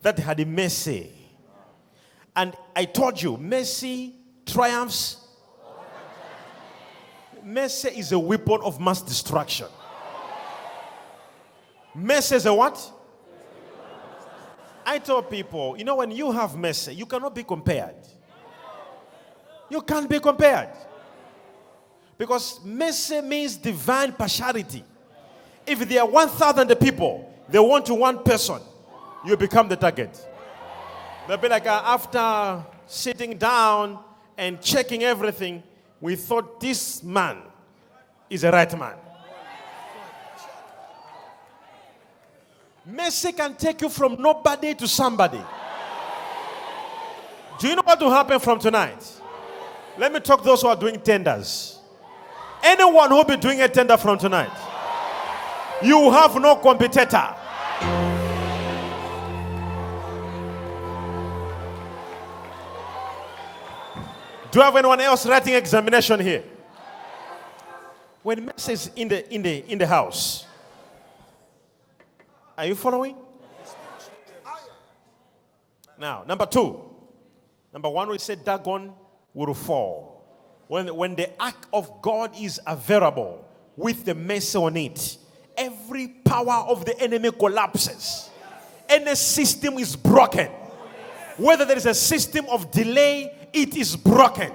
[0.00, 1.12] that had mercy.
[2.34, 4.14] And I told you, mercy
[4.44, 5.18] triumphs.
[7.44, 9.66] Mercy is a weapon of mass destruction.
[11.94, 12.90] Mercy is a what?
[14.84, 17.96] I tell people, you know, when you have mercy, you cannot be compared.
[19.70, 20.70] You can't be compared.
[22.18, 24.84] Because mercy means divine partiality.
[25.66, 28.60] If there are 1,000 people, they want to one person,
[29.24, 30.24] you become the target.
[31.26, 33.98] They'll be like, uh, after sitting down
[34.36, 35.62] and checking everything,
[36.00, 37.42] we thought this man
[38.28, 38.96] is a right man.
[42.84, 45.40] Mercy can take you from nobody to somebody.
[47.60, 49.20] Do you know what will happen from tonight?
[49.96, 51.78] Let me talk to those who are doing tenders.
[52.62, 54.50] Anyone who will be doing a tender from tonight,
[55.82, 57.36] you have no competitor.
[64.50, 66.44] Do you have anyone else writing examination here?
[68.22, 70.46] When mercy is in the in the in the house,
[72.56, 73.16] are you following?
[75.98, 76.80] Now, number two.
[77.72, 78.92] Number one, we said Dagon
[79.32, 80.24] will fall.
[80.68, 83.44] When, when the ark of God is available,
[83.76, 85.16] with the mess on it,
[85.56, 88.30] every power of the enemy collapses.
[88.88, 90.48] Any system is broken.
[91.38, 94.52] Whether there is a system of delay, it is broken.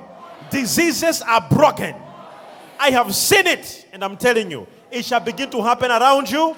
[0.52, 1.96] Diseases are broken.
[2.80, 6.56] I have seen it, and I'm telling you, it shall begin to happen around you.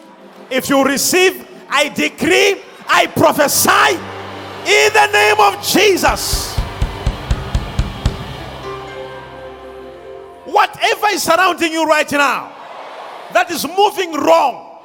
[0.52, 3.96] If you receive, I decree, I prophesy
[4.66, 6.58] in the name of Jesus.
[10.46, 12.52] Whatever is surrounding you right now
[13.34, 14.80] that is moving wrong,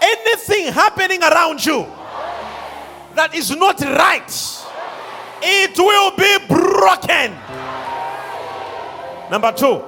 [0.00, 1.86] anything happening around you
[3.14, 4.64] that is not right,
[5.42, 7.32] it will be broken.
[9.30, 9.84] Number two,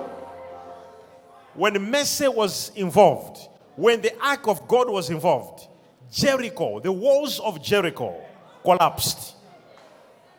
[1.54, 5.68] when Messe was involved, when the ark of God was involved,
[6.10, 8.20] Jericho, the walls of Jericho
[8.62, 9.34] collapsed.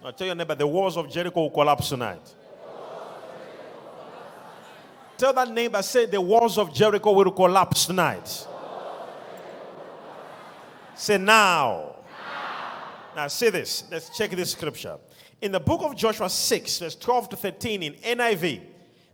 [0.04, 2.36] I'll tell your neighbor, the walls of Jericho will collapse tonight.
[5.18, 8.48] Tell that neighbor, say, the walls of Jericho will collapse tonight.
[10.94, 11.96] Say now.
[13.16, 13.86] Now, see this.
[13.90, 14.98] Let's check this scripture.
[15.42, 18.62] In the book of Joshua 6, verse 12 to 13 in NIV,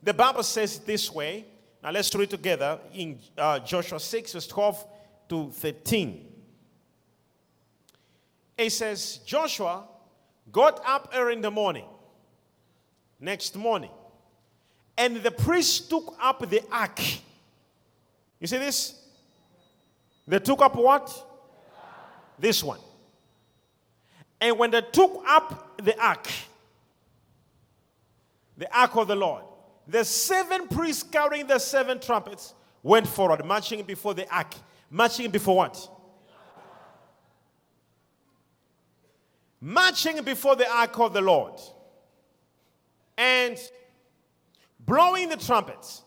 [0.04, 1.46] the Bible says this way.
[1.84, 4.88] Now, let's read together in uh, Joshua 6, verse 12
[5.30, 6.28] to 13.
[8.58, 9.86] It says, Joshua
[10.52, 11.86] got up early in the morning,
[13.20, 13.90] next morning,
[14.96, 17.00] and the priest took up the ark.
[18.40, 19.02] You see this?
[20.28, 21.12] They took up what?
[22.38, 22.80] This one.
[24.40, 26.28] And when they took up the ark,
[28.58, 29.44] the ark of the Lord,
[29.88, 32.54] the seven priests carrying the seven trumpets
[32.84, 34.54] went forward, marching before the ark.
[34.90, 35.90] Marching before what?
[39.60, 41.60] Marching before the ark of the Lord.
[43.18, 43.58] And
[44.80, 46.04] blowing the trumpets.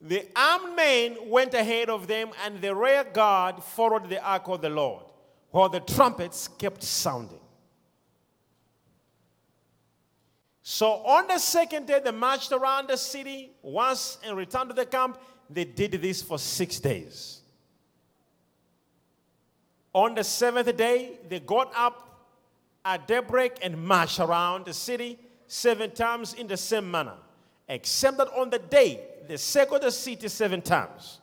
[0.00, 4.60] The armed men went ahead of them, and the rear guard followed the ark of
[4.60, 5.04] the Lord,
[5.50, 7.38] while the trumpets kept sounding.
[10.62, 14.86] So on the second day, they marched around the city once and returned to the
[14.86, 15.18] camp.
[15.50, 17.40] They did this for six days.
[19.92, 22.08] On the seventh day, they got up
[22.84, 27.16] at daybreak and marched around the city seven times in the same manner
[27.68, 31.20] except that on the day they circled the city seven times.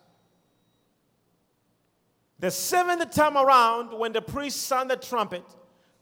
[2.40, 5.44] The seventh time around, when the priest sounded the trumpet,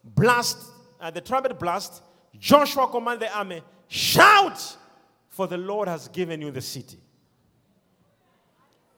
[0.03, 0.57] blast,
[1.01, 2.03] uh, the trumpet blast,
[2.39, 4.77] Joshua commanded the army, shout,
[5.29, 6.99] for the Lord has given you the city.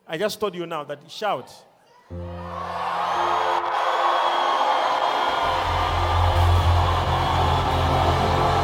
[0.08, 1.50] I just told you now that shout.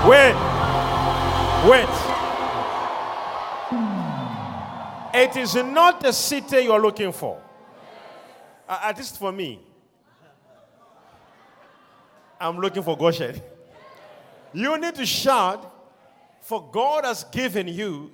[0.08, 0.36] Wait,
[1.70, 1.90] wait.
[5.14, 7.42] It is not the city you're looking for.
[8.68, 9.60] At least for me.
[12.40, 13.42] I'm looking for Goshen.
[14.56, 15.70] You need to shout,
[16.40, 18.12] for God has given you,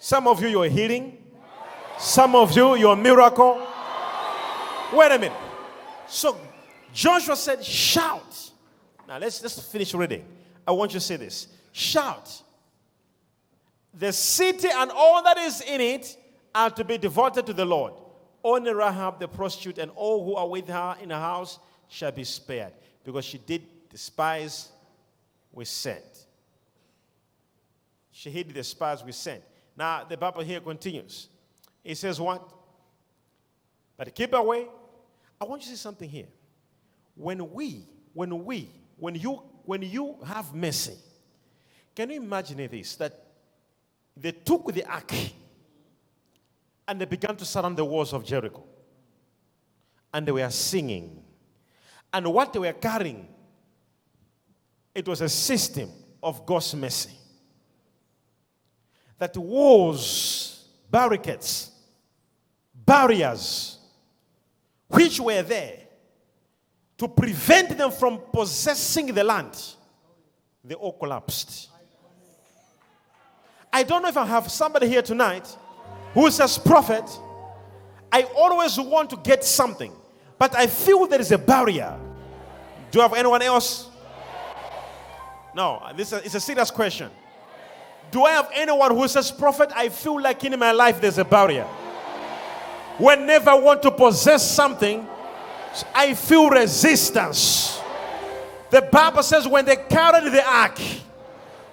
[0.00, 1.18] some of you, your healing,
[1.98, 3.64] some of you, your miracle.
[4.92, 5.38] Wait a minute.
[6.08, 6.36] So
[6.92, 8.50] Joshua said, shout.
[9.06, 10.24] Now let's just finish reading.
[10.66, 12.42] I want you to say this shout.
[13.94, 16.16] The city and all that is in it
[16.56, 17.92] are to be devoted to the Lord.
[18.42, 22.24] Only Rahab the prostitute and all who are with her in the house shall be
[22.24, 22.72] spared,
[23.04, 24.70] because she did despise
[25.58, 26.26] we sent.
[28.12, 29.42] She hid the spies we sent.
[29.76, 31.28] Now the Bible here continues.
[31.82, 32.48] It says what?
[33.96, 34.68] But keep away.
[35.40, 36.28] I want you to see something here.
[37.16, 40.94] When we, when we, when you, when you have mercy,
[41.94, 42.94] can you imagine this?
[42.94, 43.12] That
[44.16, 45.12] they took the ark
[46.86, 48.62] and they began to surround the walls of Jericho.
[50.14, 51.22] And they were singing.
[52.12, 53.26] And what they were carrying,
[54.98, 55.88] it was a system
[56.20, 57.12] of God's mercy.
[59.16, 61.70] That walls, barricades,
[62.74, 63.78] barriers,
[64.88, 65.78] which were there
[66.98, 69.56] to prevent them from possessing the land,
[70.64, 71.68] they all collapsed.
[73.72, 75.46] I don't know if I have somebody here tonight
[76.12, 77.08] who says, Prophet,
[78.10, 79.92] I always want to get something,
[80.38, 81.96] but I feel there is a barrier.
[82.90, 83.90] Do you have anyone else?
[85.58, 87.10] No, this is a serious question.
[88.12, 91.24] Do I have anyone who says, Prophet, I feel like in my life there's a
[91.24, 91.64] barrier?
[92.96, 95.04] Whenever I want to possess something,
[95.92, 97.80] I feel resistance.
[98.70, 100.78] The Bible says, when they carried the ark,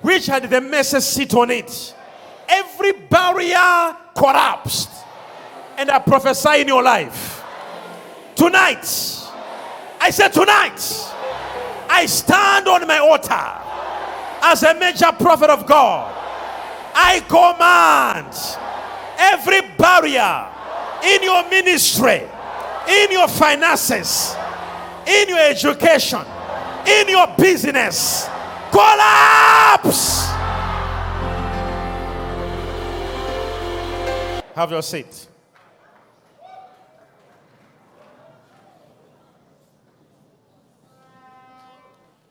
[0.02, 1.94] which had the mercy seat on it,
[2.50, 4.90] every barrier collapsed.
[5.78, 7.44] And I prophesy in your life.
[8.36, 8.84] Tonight,
[10.02, 10.82] I said, tonight,
[11.88, 13.65] I stand on my altar
[14.42, 16.14] as a major prophet of God.
[16.94, 18.34] I command
[19.18, 20.48] every barrier
[21.04, 22.24] in your ministry,
[22.88, 24.36] in your finances,
[25.06, 26.22] in your education,
[26.88, 28.28] in your business,
[28.72, 30.28] collapse.
[34.56, 35.28] Have your seat.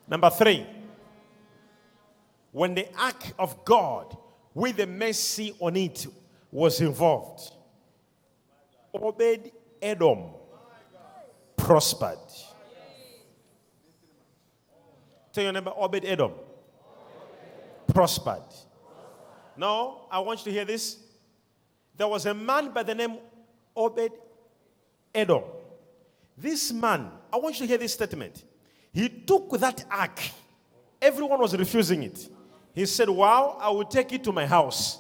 [0.09, 0.67] Number three,
[2.55, 4.17] when the ark of God
[4.55, 6.07] with the mercy on it
[6.53, 7.51] was involved,
[8.95, 9.51] Obed
[9.83, 10.27] Edom
[11.57, 12.17] prospered.
[15.33, 16.31] Tell your neighbor, Obed Edom
[17.93, 18.45] prospered.
[19.57, 20.99] Now, I want you to hear this.
[21.97, 23.19] There was a man by the name
[23.77, 24.13] Obed
[25.13, 25.43] Edom.
[26.39, 28.45] This man, I want you to hear this statement.
[28.93, 30.21] He took that ark.
[31.03, 32.29] Everyone was refusing it.
[32.75, 34.99] He said, Wow, I will take it to my house.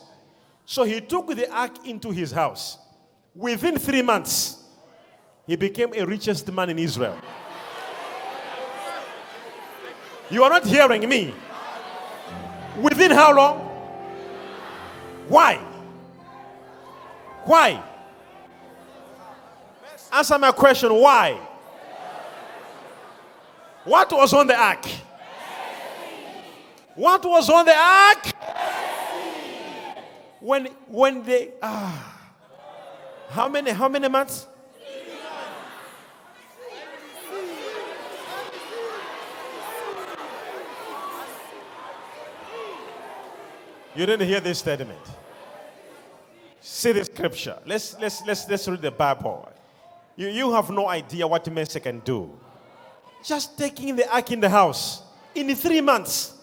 [0.65, 2.79] So he took the ark into his house.
[3.35, 4.63] Within three months,
[5.47, 7.19] he became a richest man in Israel.
[10.31, 11.35] You are not hearing me.
[12.81, 13.59] Within how long?
[15.29, 15.57] Why?
[17.45, 17.83] Why?
[20.13, 20.95] Answer my question.
[20.95, 21.39] Why?
[23.85, 24.87] What was on the ark?
[26.95, 28.33] What was on the ark?
[30.41, 32.15] When when they ah
[33.31, 34.47] how many how many months?
[43.97, 44.99] You didn't hear this statement.
[46.61, 47.59] See the scripture.
[47.65, 49.49] Let's let's let's let's read the Bible.
[50.17, 52.31] You, you have no idea what mercy can do.
[53.25, 55.03] Just taking the ark in the house
[55.35, 56.34] in three months.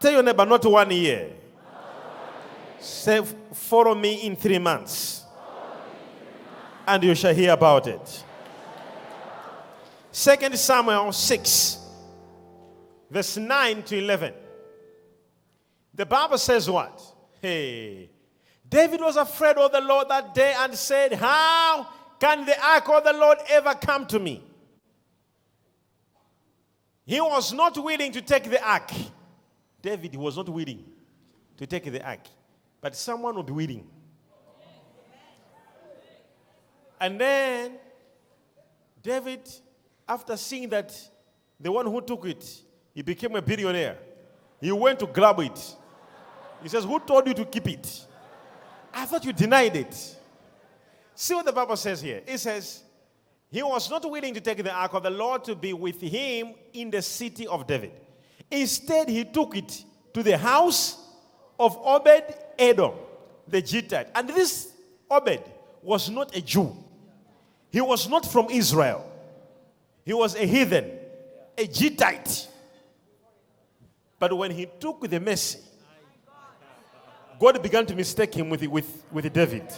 [0.00, 1.32] Tell your neighbor, not one year.
[2.80, 3.22] Say,
[3.52, 5.24] follow me in three months.
[6.86, 8.24] And you shall hear about it.
[10.12, 11.78] Second Samuel 6,
[13.10, 14.34] verse 9 to 11.
[15.94, 17.00] The Bible says what?
[17.42, 18.08] Hey,
[18.68, 21.88] David was afraid of the Lord that day and said, How
[22.20, 24.42] can the ark of the Lord ever come to me?
[27.04, 28.90] He was not willing to take the ark.
[29.80, 30.84] David was not willing
[31.56, 32.26] to take the ark,
[32.80, 33.86] but someone would be willing.
[37.00, 37.72] And then
[39.02, 39.48] David,
[40.08, 40.92] after seeing that
[41.60, 42.62] the one who took it,
[42.94, 43.98] he became a billionaire.
[44.60, 45.76] He went to grab it.
[46.62, 48.06] He says, Who told you to keep it?
[48.92, 50.16] I thought you denied it.
[51.14, 52.22] See what the Bible says here.
[52.26, 52.82] It says,
[53.50, 56.54] He was not willing to take the ark of the Lord to be with him
[56.72, 57.92] in the city of David.
[58.50, 59.84] Instead, he took it
[60.14, 60.98] to the house
[61.58, 62.92] of Obed Edom,
[63.46, 64.08] the Gittite.
[64.14, 64.72] And this
[65.10, 65.42] Obed
[65.82, 66.76] was not a Jew,
[67.70, 69.04] he was not from Israel,
[70.04, 70.90] he was a heathen,
[71.56, 72.48] a Gittite.
[74.18, 75.60] But when he took the mercy,
[77.38, 79.72] God began to mistake him with, with, with David.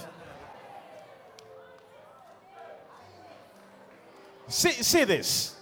[4.48, 5.59] See, see this.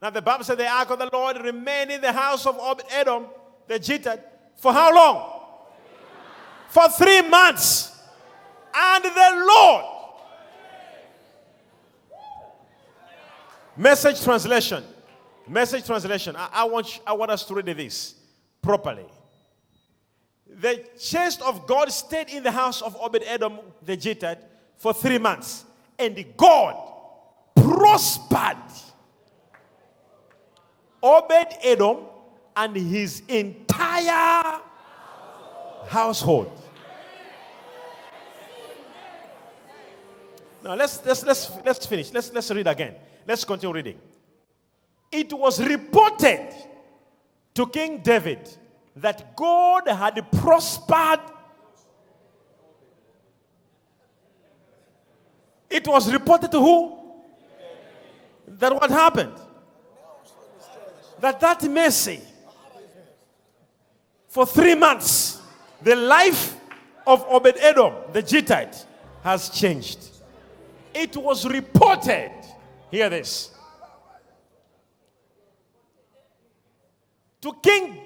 [0.00, 2.84] Now the Bible said the ark of the Lord remained in the house of Obed
[2.90, 3.26] Edom,
[3.66, 4.20] the Gittite,
[4.56, 5.40] for how long?
[6.68, 7.96] For three months.
[8.74, 9.84] And the Lord.
[13.76, 14.84] Message translation.
[15.48, 16.36] Message translation.
[16.36, 18.14] I, I, want, I want us to read this
[18.60, 19.06] properly.
[20.48, 24.38] The chest of God stayed in the house of Obed Edom, the Gittite,
[24.76, 25.64] for three months.
[25.98, 26.76] And God
[27.54, 28.56] prospered
[31.02, 31.98] Obed Edom
[32.56, 34.60] and his entire
[35.86, 36.50] household.
[40.62, 42.12] Now let's let's let's let's finish.
[42.12, 42.94] Let's let's read again.
[43.26, 43.98] Let's continue reading.
[45.10, 46.52] It was reported
[47.54, 48.48] to King David
[48.96, 51.20] that God had prospered.
[55.70, 56.98] It was reported to who?
[58.48, 59.34] That what happened?
[61.20, 62.20] That that mercy
[64.28, 65.40] for three months,
[65.82, 66.56] the life
[67.06, 68.84] of Obed Edom, the Gittite,
[69.22, 69.98] has changed.
[70.94, 72.30] It was reported,
[72.90, 73.50] hear this,
[77.40, 77.98] to King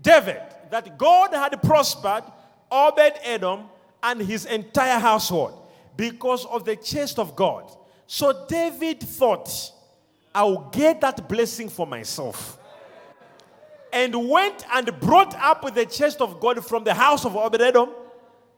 [0.00, 0.40] David
[0.70, 2.24] that God had prospered
[2.70, 3.64] Obed Edom
[4.02, 7.70] and his entire household because of the chest of God.
[8.06, 9.72] So David thought,
[10.36, 12.58] I'll get that blessing for myself.
[13.90, 17.88] And went and brought up the chest of God from the house of Obed Edom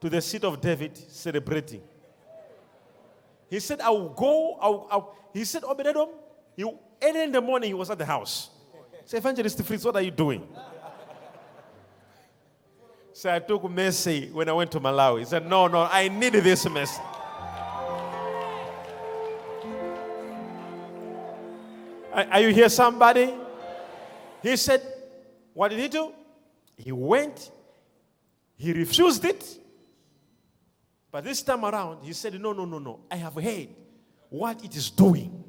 [0.01, 1.81] to the seat of David, celebrating.
[3.49, 4.57] He said, I will go.
[4.59, 5.15] I'll, I'll.
[5.33, 6.09] He said, Obed Edom,
[6.57, 6.63] he,
[7.01, 8.49] early in the morning, he was at the house.
[9.05, 10.45] Say, Evangelist Fritz, what are you doing?
[13.13, 15.19] So I took mercy when I went to Malawi.
[15.19, 17.01] He said, No, no, I need this mercy.
[22.25, 23.33] Are you here, somebody?
[24.41, 24.81] He said,
[25.53, 26.13] What did he do?
[26.77, 27.51] He went,
[28.55, 29.57] he refused it.
[31.11, 32.99] But this time around, he said, No, no, no, no.
[33.11, 33.69] I have heard
[34.29, 35.43] what it is doing.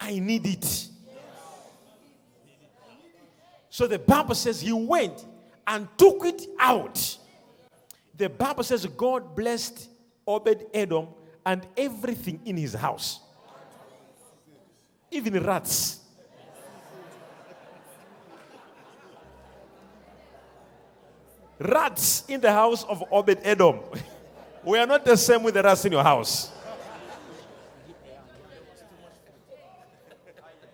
[0.00, 0.88] I need it.
[3.70, 5.24] So the Bible says he went
[5.66, 7.18] and took it out.
[8.16, 9.88] The Bible says God blessed
[10.26, 11.08] Obed Edom
[11.46, 13.20] and everything in his house,
[15.12, 16.00] even rats.
[21.58, 23.80] Rats in the house of Obed Edom.
[24.64, 26.50] we are not the same with the rats in your house.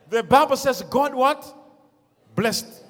[0.08, 1.54] The Bible says God what?
[2.34, 2.84] Blessed.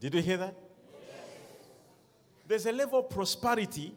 [0.00, 0.54] Did you hear that?
[2.48, 3.94] There's a level of prosperity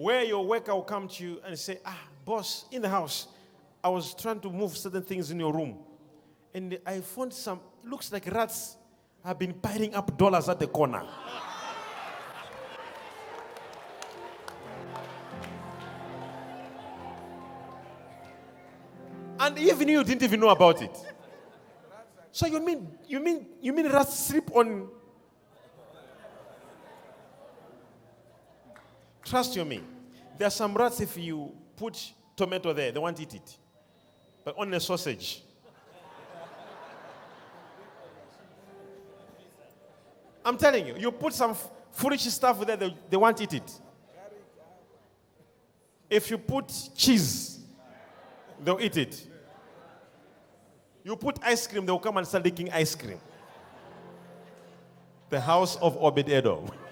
[0.00, 3.28] where your worker will come to you and say, Ah, boss, in the house,
[3.84, 5.76] I was trying to move certain things in your room.
[6.54, 8.78] And I found some, looks like rats
[9.22, 11.02] have been piling up dollars at the corner.
[19.38, 20.96] and even you didn't even know about it.
[22.32, 24.88] So you mean you mean you mean rats sleep on
[29.30, 29.80] Trust you me.
[30.36, 33.56] There are some rats, if you put tomato there, they won't eat it.
[34.44, 35.44] But on a sausage.
[40.44, 41.54] I'm telling you, you put some
[41.92, 43.80] foolish stuff there, they, they won't eat it.
[46.08, 47.60] If you put cheese,
[48.64, 49.28] they'll eat it.
[51.04, 53.20] You put ice cream, they'll come and start licking ice cream.
[55.28, 56.68] The house of Obed Edom.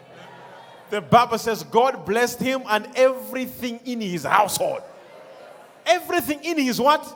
[0.90, 4.82] The Bible says God blessed him and everything in his household.
[5.84, 7.06] Everything in his what?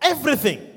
[0.00, 0.70] Everything.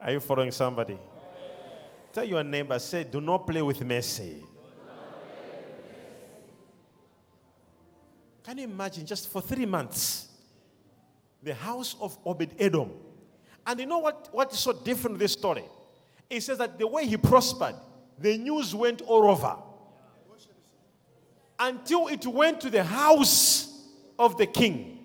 [0.00, 0.96] Are you following somebody?
[2.12, 4.40] Tell your neighbor, say, do not play with mercy.
[8.46, 10.28] Can you imagine just for three months,
[11.42, 12.92] the house of Obed Edom?
[13.66, 15.64] And you know what, what is so different this story?
[16.30, 17.74] It says that the way he prospered,
[18.16, 19.56] the news went all over.
[21.58, 23.84] Until it went to the house
[24.16, 25.00] of the king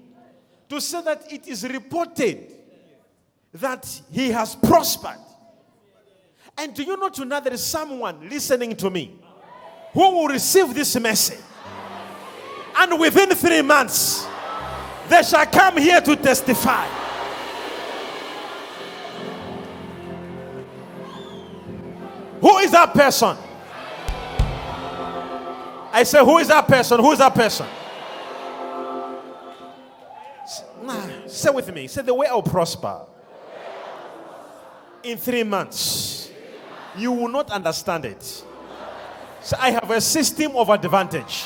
[0.70, 2.54] to say that it is reported
[3.54, 5.18] that he has prospered.
[6.60, 9.20] And do you know tonight there is someone listening to me
[9.94, 11.40] who will receive this message?
[12.82, 14.26] And within three months,
[15.08, 16.88] they shall come here to testify.
[22.40, 23.38] Who is that person?
[25.94, 27.00] I say, Who is that person?
[27.00, 27.68] Who is that person?
[30.82, 31.86] Nah, say with me.
[31.86, 33.02] Say, The way I'll prosper
[35.04, 36.32] in three months,
[36.98, 38.24] you will not understand it.
[39.44, 41.44] So I have a system of advantage.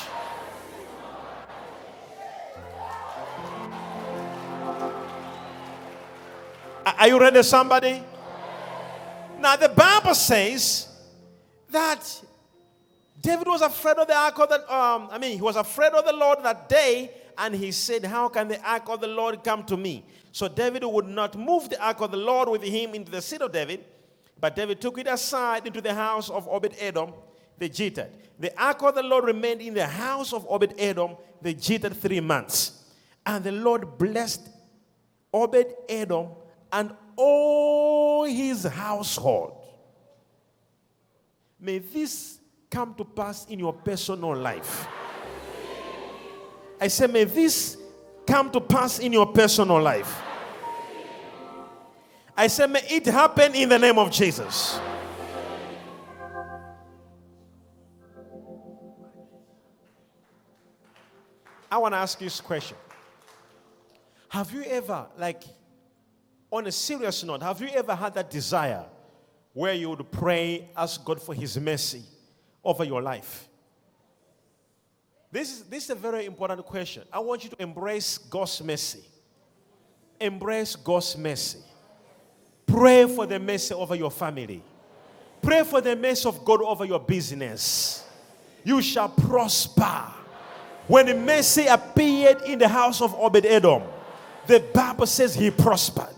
[6.98, 8.02] Are you ready, somebody?
[9.38, 10.88] Now, the Bible says
[11.68, 12.22] that
[13.20, 16.06] David was afraid of the ark of the, um, I mean, he was afraid of
[16.06, 19.62] the Lord that day, and he said, How can the ark of the Lord come
[19.64, 20.06] to me?
[20.32, 23.42] So David would not move the ark of the Lord with him into the seat
[23.42, 23.84] of David,
[24.40, 27.12] but David took it aside into the house of Obed Edom,
[27.58, 28.08] the Gittite.
[28.38, 32.20] The ark of the Lord remained in the house of Obed Edom, the Gittite, three
[32.20, 32.84] months.
[33.26, 34.48] And the Lord blessed
[35.34, 36.28] Obed Edom
[36.72, 39.62] and all his household.
[41.58, 42.38] May this
[42.70, 44.86] come to pass in your personal life.
[46.80, 47.78] I say, may this
[48.26, 50.22] come to pass in your personal life.
[52.36, 54.78] I said, may it happen in the name of Jesus.
[61.70, 62.76] I want to ask you this question.
[64.28, 65.44] Have you ever, like,
[66.50, 68.84] on a serious note, have you ever had that desire
[69.52, 72.02] where you would pray, ask God for His mercy
[72.64, 73.48] over your life?
[75.32, 77.02] This is, this is a very important question.
[77.12, 79.02] I want you to embrace God's mercy.
[80.20, 81.58] Embrace God's mercy.
[82.64, 84.62] Pray for the mercy over your family.
[85.42, 88.04] Pray for the mercy of God over your business.
[88.64, 90.04] You shall prosper.
[90.88, 93.82] When the mercy appeared in the house of Obed Edom,
[94.46, 96.15] the Bible says he prospered.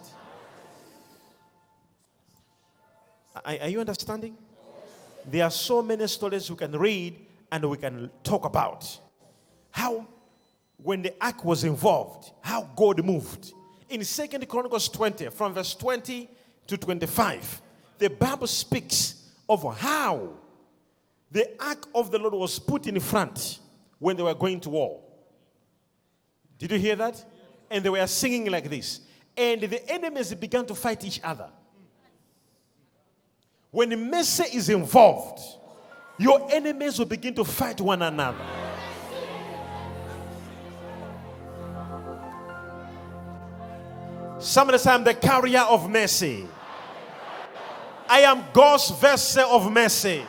[3.48, 4.36] Are, are you understanding?
[5.24, 7.16] There are so many stories we can read
[7.50, 8.98] and we can talk about.
[9.70, 10.06] How,
[10.76, 13.54] when the ark was involved, how God moved.
[13.88, 16.28] In Second Chronicles 20, from verse 20
[16.66, 17.62] to 25,
[17.96, 19.14] the Bible speaks
[19.48, 20.28] of how
[21.30, 23.60] the ark of the Lord was put in front
[23.98, 25.00] when they were going to war.
[26.58, 27.24] Did you hear that?
[27.70, 29.00] And they were singing like this.
[29.34, 31.48] And the enemies began to fight each other.
[33.70, 35.40] When mercy is involved,
[36.18, 38.44] your enemies will begin to fight one another.
[44.38, 46.46] Some of the time, the carrier of mercy.
[48.08, 50.22] I am God's vessel of mercy.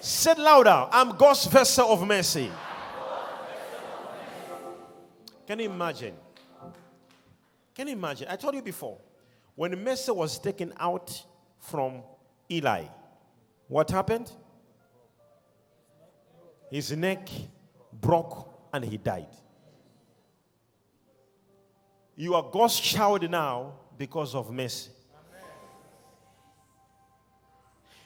[0.00, 0.88] Say louder.
[0.90, 2.50] I'm God's vessel of mercy.
[5.46, 6.14] Can you imagine?
[7.74, 8.26] Can you imagine?
[8.28, 8.98] I told you before,
[9.54, 11.24] when mercy was taken out
[11.60, 12.02] from
[12.50, 12.84] Eli,
[13.68, 14.30] what happened?
[16.70, 17.28] His neck
[17.92, 19.28] broke and he died.
[22.16, 24.90] You are God's child now because of mercy.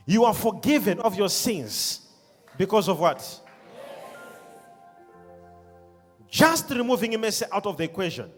[0.07, 2.01] You are forgiven of your sins
[2.59, 3.41] because of what?
[6.29, 8.31] Just removing mercy out of the equation,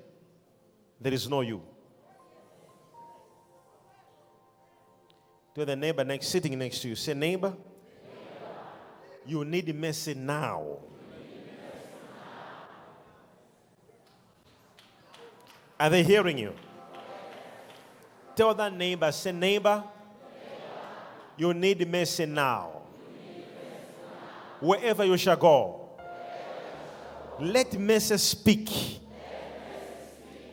[1.00, 1.62] there is no you.
[5.56, 7.56] To the neighbor next, sitting next to you, say, neighbor, neighbor.
[9.24, 10.76] you need mercy now.
[15.80, 16.52] Are they hearing you?
[18.34, 19.82] Tell that neighbor, say, neighbor,
[21.38, 22.82] you need mercy now.
[24.60, 25.88] Wherever you shall go,
[27.40, 29.00] let mercy speak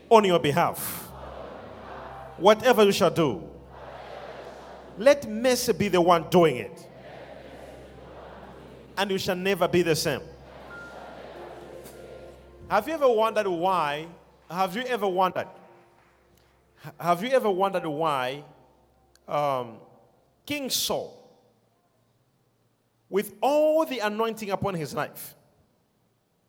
[0.10, 1.10] on your behalf.
[2.38, 3.50] Whatever you shall do,
[4.98, 6.88] let mercy be the one doing it.
[8.98, 10.22] And you shall never be the same.
[12.70, 14.08] Have you ever wondered why?
[14.50, 15.48] Have you ever wondered?
[17.00, 18.44] Have you ever wondered why
[19.28, 19.78] um,
[20.46, 21.20] King Saul,
[23.10, 25.36] with all the anointing upon his life,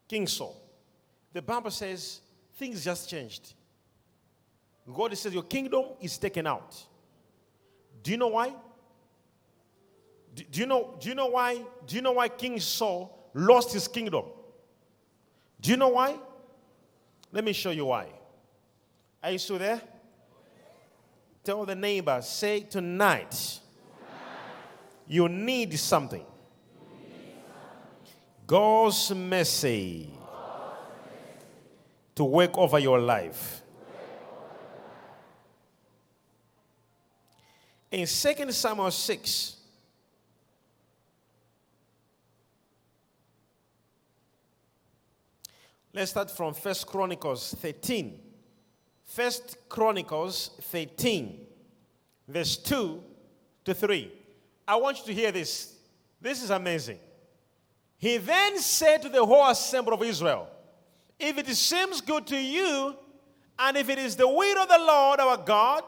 [0.08, 0.60] King Saul,
[1.32, 2.20] the Bible says
[2.56, 3.54] things just changed.
[4.92, 6.74] God says, Your kingdom is taken out.
[8.04, 8.52] Do you know why?
[10.34, 11.64] Do, you know, do you know why?
[11.86, 14.26] Do you know why King Saul lost his kingdom?
[15.60, 16.16] Do you know why?
[17.32, 18.08] Let me show you why.
[19.22, 19.80] Are you still there?
[21.42, 23.60] Tell the neighbor, say tonight
[25.06, 26.24] you need something.
[28.46, 30.10] God's mercy
[32.14, 33.63] to work over your life.
[37.94, 39.56] In 2 Samuel 6,
[45.92, 48.18] let's start from First Chronicles 13.
[49.04, 51.38] First Chronicles 13,
[52.26, 53.00] verse 2
[53.64, 54.12] to 3.
[54.66, 55.76] I want you to hear this.
[56.20, 56.98] This is amazing.
[57.96, 60.48] He then said to the whole assembly of Israel,
[61.16, 62.96] If it seems good to you,
[63.56, 65.84] and if it is the will of the Lord our God,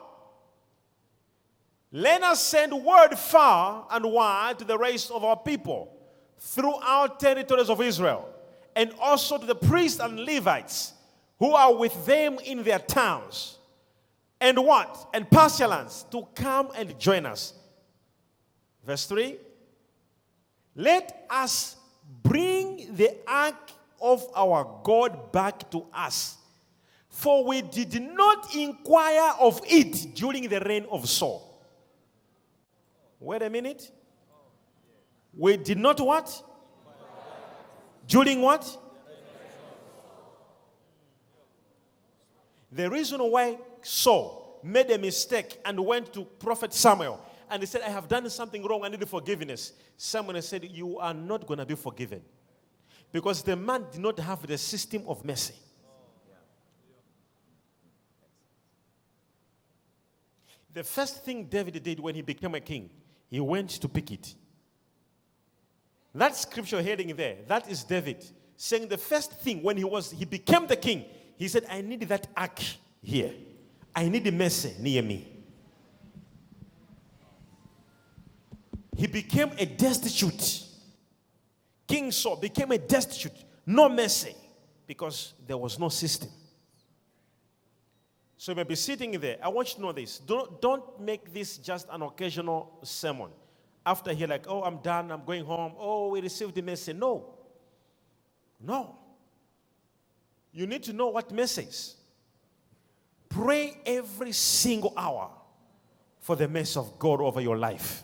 [1.91, 5.93] let us send word far and wide to the rest of our people
[6.39, 8.29] throughout territories of Israel,
[8.75, 10.93] and also to the priests and Levites
[11.39, 13.57] who are with them in their towns.
[14.39, 15.09] And what?
[15.13, 17.53] And lands to come and join us
[18.87, 19.37] Verse 3
[20.75, 21.75] Let us
[22.23, 23.71] bring the ark
[24.01, 26.37] of our God back to us.
[27.09, 31.46] For we did not inquire of it during the reign of Saul.
[33.19, 33.91] Wait a minute.
[35.35, 36.43] We did not what?
[38.07, 38.77] During what?
[42.71, 47.81] The reason why Saul made a mistake and went to Prophet Samuel and he said,
[47.81, 49.73] I have done something wrong, I need forgiveness.
[49.95, 52.21] Samuel said, You are not going to be forgiven.
[53.11, 55.55] Because the man did not have the system of mercy.
[60.73, 62.89] The first thing David did when he became a king,
[63.29, 64.35] he went to pick it.
[66.15, 68.25] That scripture heading there, that is David
[68.55, 71.05] saying the first thing when he was he became the king,
[71.37, 72.59] he said, I need that ark
[73.01, 73.31] here.
[73.95, 75.27] I need the mercy near me.
[78.95, 80.63] He became a destitute.
[81.87, 84.35] King Saul became a destitute, no mercy,
[84.87, 86.29] because there was no system.
[88.37, 89.37] So you may be sitting there.
[89.41, 90.19] I want you to know this.
[90.19, 93.29] Don't, don't make this just an occasional sermon.
[93.85, 95.73] After here, like, oh, I'm done, I'm going home.
[95.77, 96.95] Oh, we received the message.
[96.95, 97.33] No.
[98.59, 98.95] No.
[100.51, 101.93] You need to know what message.
[103.29, 105.29] Pray every single hour
[106.19, 108.03] for the mercy of God over your life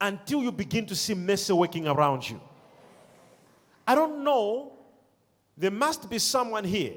[0.00, 2.40] until you begin to see mercy working around you.
[3.86, 4.72] I don't know.
[5.56, 6.94] There must be someone here.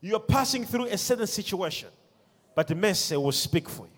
[0.00, 1.88] You're passing through a certain situation,
[2.54, 3.97] but the mercy will speak for you.